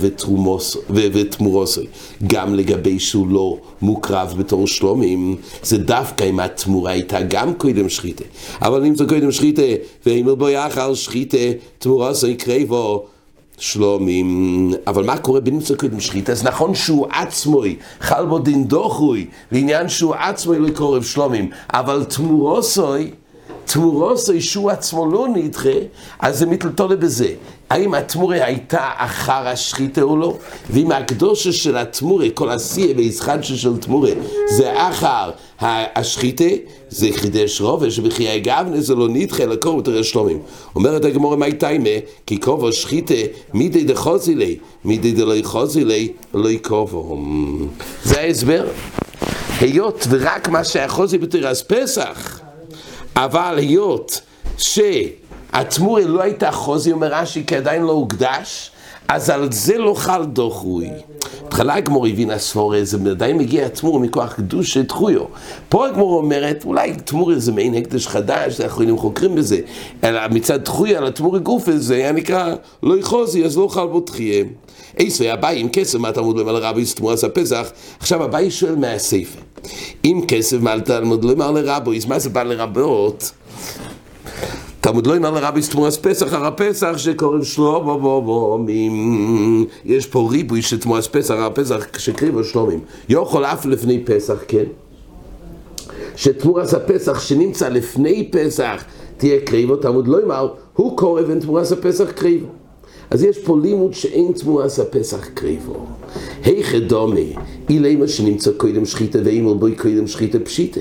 ותמורוסוי, 0.91 1.87
גם 2.27 2.55
לגבי 2.55 2.99
שהוא 2.99 3.29
לא 3.29 3.57
מוקרב 3.83 4.35
בתור 4.39 4.67
שלומים, 4.67 5.37
זה 5.63 5.79
דווקא 5.79 6.25
אם 6.25 6.41
התמורה 6.41 6.91
הייתה 6.91 7.19
גם 7.23 7.55
קודם 7.55 7.89
שחיתה. 7.89 8.25
אבל 8.63 8.95
זה 8.95 9.05
קודם 9.05 9.33
שחיתה, 9.33 9.63
ואם 10.07 10.25
ירבו 10.29 10.49
יחר 10.49 10.95
שחיתה, 10.95 11.37
תמורוסוי 11.79 12.35
קרבו, 12.35 13.07
שלומים, 13.59 14.71
אבל 14.87 15.05
מה 15.05 15.19
קורה 15.19 15.41
בנמצא 15.41 15.75
קודם 15.75 16.01
שחיטה? 16.01 16.33
אז 16.33 16.45
נכון 16.45 16.75
שהוא 16.75 17.07
עצמוי, 17.11 17.77
חל 18.01 18.27
בו 18.27 18.39
דין 18.39 18.65
דוחוי, 18.65 19.27
לעניין 19.53 19.89
שהוא 19.89 20.15
עצמוי 20.15 20.59
לא 20.59 20.69
קורב 20.71 21.03
שלומים, 21.03 21.51
אבל 21.73 22.05
תמורוסוי, 22.05 23.11
תמורוסוי 23.65 24.41
שהוא 24.41 24.71
עצמו 24.71 25.13
לא 25.13 25.27
נדחה, 25.35 25.69
אז 26.19 26.39
זה 26.39 26.47
מתלתולה 26.47 26.97
בזה. 26.97 27.29
האם 27.71 27.95
התמורה 27.95 28.45
הייתה 28.45 28.91
אחר 28.97 29.49
השחיתה 29.49 30.03
או 30.03 30.17
לא? 30.17 30.37
ואם 30.71 30.93
הקדושה 30.93 31.53
של 31.53 31.77
התמורה, 31.77 32.27
כל 32.35 32.51
השיא 32.51 32.95
והישחדשה 32.97 33.57
של 33.57 33.77
תמורה, 33.77 34.11
זה 34.49 34.89
אחר 34.89 35.31
השחיתה, 35.61 36.45
זה 36.89 37.09
חידש 37.13 37.61
רובה, 37.61 37.91
שבחיי 37.91 38.41
גבנה 38.41 38.81
זה 38.81 38.95
לא 38.95 39.09
נדחה 39.09 39.47
לקרוא 39.47 39.77
יותר 39.77 40.03
שלומים. 40.03 40.39
אומרת 40.77 41.05
הגמורה 41.05 41.37
מי 41.37 41.53
תיימה, 41.53 41.91
כי 42.27 42.41
כובו 42.41 42.73
שחיתה 42.73 43.15
מידי 43.55 43.85
דחוזי 43.85 44.35
לי, 44.35 44.59
מידי 44.85 45.13
דלוי 45.13 45.43
חוזי 45.43 45.85
לי, 45.85 46.13
לא 46.35 46.49
יקובו. 46.49 47.19
זה 48.05 48.21
ההסבר. 48.21 48.65
היות 49.61 50.07
ורק 50.11 50.49
מה 50.49 50.65
שהחוזי 50.65 51.19
בתרס 51.19 51.63
פסח, 51.63 52.41
אבל 53.17 53.55
היות 53.59 54.21
ש... 54.59 54.81
התמורה 55.55 56.03
לא 56.03 56.23
הייתה 56.23 56.53
חוזי, 56.53 56.93
אומר 56.93 57.15
רש"י, 57.15 57.47
כי 57.47 57.57
עדיין 57.57 57.83
לא 57.83 57.93
הוקדש, 57.93 58.71
אז 59.09 59.31
על 59.31 59.53
זה 59.53 59.79
לא 59.79 59.95
חל 59.95 60.25
דוחוי. 60.25 60.91
בהתחלה 61.55 61.75
הגמור 61.75 62.07
הבינה 62.07 62.39
ספורה, 62.39 62.79
זה 62.83 63.11
עדיין 63.11 63.39
מגיע 63.39 63.69
תמור 63.69 64.01
מכוח 64.01 64.33
קדוש 64.33 64.77
תחויו. 64.77 65.25
פה 65.69 65.87
הגמור 65.87 66.17
אומרת, 66.17 66.65
אולי 66.65 66.95
תמור 67.05 67.33
איזה 67.33 67.53
מעין 67.53 67.75
הקדש 67.75 68.07
חדש, 68.07 68.61
האחרונים 68.61 68.99
חוקרים 68.99 69.35
בזה, 69.35 69.61
אלא 70.05 70.21
מצד 70.31 70.59
תחויה 70.63 70.99
על 70.99 71.07
התמור 71.07 71.37
הגוף 71.37 71.69
הזה, 71.69 71.95
היה 71.95 72.13
נקרא 72.13 72.55
לא 72.83 72.99
יחוזי, 72.99 73.45
אז 73.45 73.59
לא 73.59 73.69
חל 73.69 73.87
בו 73.87 74.01
תחיה. 74.01 74.45
איסו 74.99 75.25
אביי 75.33 75.61
עם 75.61 75.69
כסף, 75.69 75.99
מה 75.99 76.13
תלמוד 76.13 76.39
למעלה 76.39 76.59
רבי 76.59 76.85
תמורת 76.85 77.25
הפסח? 77.25 77.71
עכשיו 77.99 78.25
אביי 78.25 78.51
שואל 78.51 78.75
מהספר. 78.75 79.41
אם 80.05 80.21
כסף 80.29 80.57
מה 80.61 80.81
תלמוד 80.81 81.25
למעלה 81.25 81.61
רבי, 81.65 81.99
מה 82.09 82.19
זה 82.19 82.31
בא 82.31 82.43
לרבות? 82.43 83.31
תלמוד 84.85 85.07
לא 85.07 85.15
יאמר 85.15 85.31
לרבי 85.31 85.61
תמורת 85.71 85.93
פסח, 85.93 86.33
הר 86.33 86.45
הפסח 86.45 86.97
שקוראים 86.97 87.45
שלמה 87.45 87.99
בומים. 87.99 89.65
יש 89.85 90.07
פה 90.07 90.29
ריבוי 90.31 90.63
של 90.63 90.81
תמורת 90.81 91.05
פסח, 91.07 91.35
הר 91.35 91.45
הפסח 91.45 91.87
שקריבו 91.99 92.45
שלומים. 92.45 92.81
יכול 93.09 93.45
אף 93.45 93.67
לפני 93.67 94.05
פסח, 94.05 94.35
כן? 94.49 94.65
שתמורת 96.17 96.73
הפסח 96.73 97.21
שנמצא 97.21 97.69
לפני 97.69 98.29
פסח 98.33 98.85
תהיה 99.17 99.41
קריבו, 99.41 99.77
תלמוד 99.77 100.09
לא 100.09 100.21
יאמר, 100.21 100.49
הוא 100.77 100.97
קורא 100.97 101.23
בין 101.23 101.41
תמורת 101.41 101.73
הפסח 101.73 102.11
קריבו. 102.11 102.47
אז 103.11 103.25
יש 103.25 103.39
פה 103.39 103.59
לימוד 103.63 103.95
שאין 103.95 104.33
תמורת 104.33 104.79
הפסח 104.79 105.29
קריבו. 105.35 105.87
היכא 106.45 106.79
דומי, 106.79 107.33
אילי 107.71 107.97
מה 107.97 108.09
שנמצא 108.09 108.51
קודם 108.57 108.85
שחיתה 108.85 109.19
ואימל 109.25 109.55
בוי 109.55 109.75
קודם 109.75 110.07
שחיתה 110.07 110.39
פשיטה. 110.39 110.81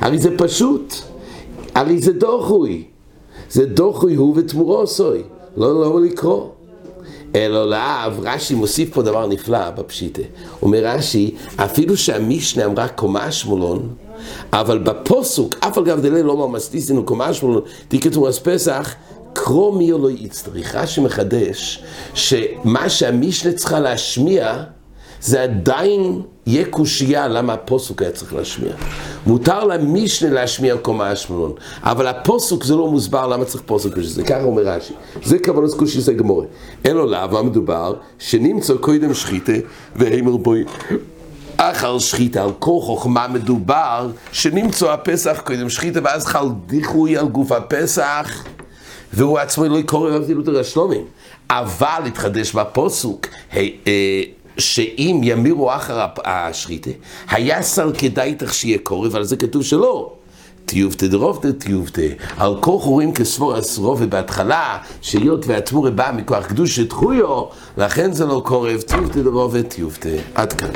הרי 0.00 0.18
זה 0.18 0.30
פשוט, 0.38 0.94
הרי 1.74 1.98
זה 1.98 2.12
דוחוי. 2.12 2.84
זה 3.50 3.66
דוחוי 3.66 4.14
הוא 4.14 4.34
ותמורו 4.36 4.86
סוי, 4.86 5.22
לא 5.56 5.80
לא 5.80 6.00
לקרוא. 6.00 6.48
אלא 7.34 7.70
לאו, 7.70 8.12
רש"י 8.22 8.54
מוסיף 8.54 8.94
פה 8.94 9.02
דבר 9.02 9.26
נפלא 9.26 9.70
בפשיטה. 9.70 10.22
אומר 10.62 10.84
רש"י, 10.84 11.34
אפילו 11.56 11.96
שהמישנה 11.96 12.64
אמרה 12.64 12.88
קומה 12.88 13.32
שמולון, 13.32 13.88
אבל 14.52 14.78
בפוסוק, 14.78 15.54
אף 15.60 15.78
על 15.78 15.84
גב 15.84 16.00
דלי 16.00 16.22
לא 16.22 16.48
ממסטיסנו 16.48 17.04
קומה 17.04 17.34
שמולון, 17.34 17.62
תקראו 17.88 18.28
אז 18.28 18.38
פסח, 18.38 18.94
קרוא 19.32 19.78
מי 19.78 19.90
לא 19.90 20.10
יצטריך. 20.10 20.74
רש"י 20.74 21.00
מחדש, 21.00 21.82
שמה 22.14 22.88
שהמישנה 22.88 23.52
צריכה 23.52 23.80
להשמיע, 23.80 24.62
זה 25.20 25.42
עדיין 25.42 26.22
יהיה 26.46 26.64
קושייה 26.64 27.28
למה 27.28 27.52
הפוסוק 27.52 28.02
היה 28.02 28.10
צריך 28.10 28.34
להשמיע. 28.34 28.72
מותר 29.26 29.64
למשנה 29.64 30.30
להשמיע 30.30 30.76
קומה 30.76 31.10
השמלון, 31.10 31.52
אבל 31.82 32.06
הפוסוק 32.06 32.64
זה 32.64 32.76
לא 32.76 32.90
מוסבר 32.90 33.26
למה 33.26 33.44
צריך 33.44 33.62
פוסוק 33.66 33.92
בשביל 33.92 34.06
זה, 34.06 34.22
ככה 34.24 34.42
אומר 34.42 34.62
רש"י. 34.62 34.92
זה 35.24 35.38
כוונת 35.38 35.74
קושי 35.74 36.00
זה 36.00 36.12
גמורה. 36.12 36.44
אלו 36.86 37.06
לאו, 37.06 37.28
מה 37.32 37.42
מדובר? 37.42 37.94
שנמצא 38.18 38.74
קודם 38.80 39.14
שחיתה 39.14 39.52
והימר 39.96 40.36
בוי. 40.36 40.64
אחר 41.56 41.98
שחיתה, 41.98 42.42
על 42.42 42.50
כל 42.58 42.78
חוכמה 42.82 43.28
מדובר, 43.28 44.10
שנמצא 44.32 44.92
הפסח 44.92 45.42
קודם 45.44 45.68
שחיתה, 45.68 46.00
ואז 46.04 46.26
חל 46.26 46.46
דיחוי 46.66 47.16
על 47.16 47.28
גוף 47.28 47.52
הפסח, 47.52 48.44
והוא 49.12 49.38
עצמו 49.38 49.64
לא 49.64 49.76
יקורא 49.76 50.18
אפילו 50.24 50.42
את 50.42 50.48
הרשלומים. 50.48 51.04
אבל 51.50 52.02
התחדש 52.06 52.52
בפוסוק, 52.52 53.26
uh, 53.52 53.56
שאם 54.58 55.20
ימירו 55.24 55.74
אחר 55.74 56.06
השחיתה, 56.24 56.90
היה 57.30 57.62
סל 57.62 57.92
כדאי 57.98 58.34
תך 58.34 58.54
שיהיה 58.54 58.78
קורב, 58.82 59.16
על 59.16 59.24
זה 59.24 59.36
כתוב 59.36 59.62
שלא. 59.62 60.12
טיובטה 60.64 61.06
דרובטה 61.06 61.52
טיובטה. 61.52 62.02
על 62.36 62.56
כל 62.60 62.78
חורים 62.80 63.14
כסבור 63.14 63.54
הסרובה 63.54 64.06
בהתחלה, 64.06 64.78
שהיות 65.00 65.46
והתמורה 65.46 65.90
באה 65.90 66.12
מכוח 66.12 66.46
קדוש 66.46 66.76
שתחויו, 66.76 67.44
לכן 67.76 68.12
זה 68.12 68.26
לא 68.26 68.42
קורב, 68.44 68.80
טיובטה 68.80 69.22
דרובטה 69.22 69.68
טיובטה. 69.68 70.08
עד 70.34 70.52
כאן. 70.52 70.70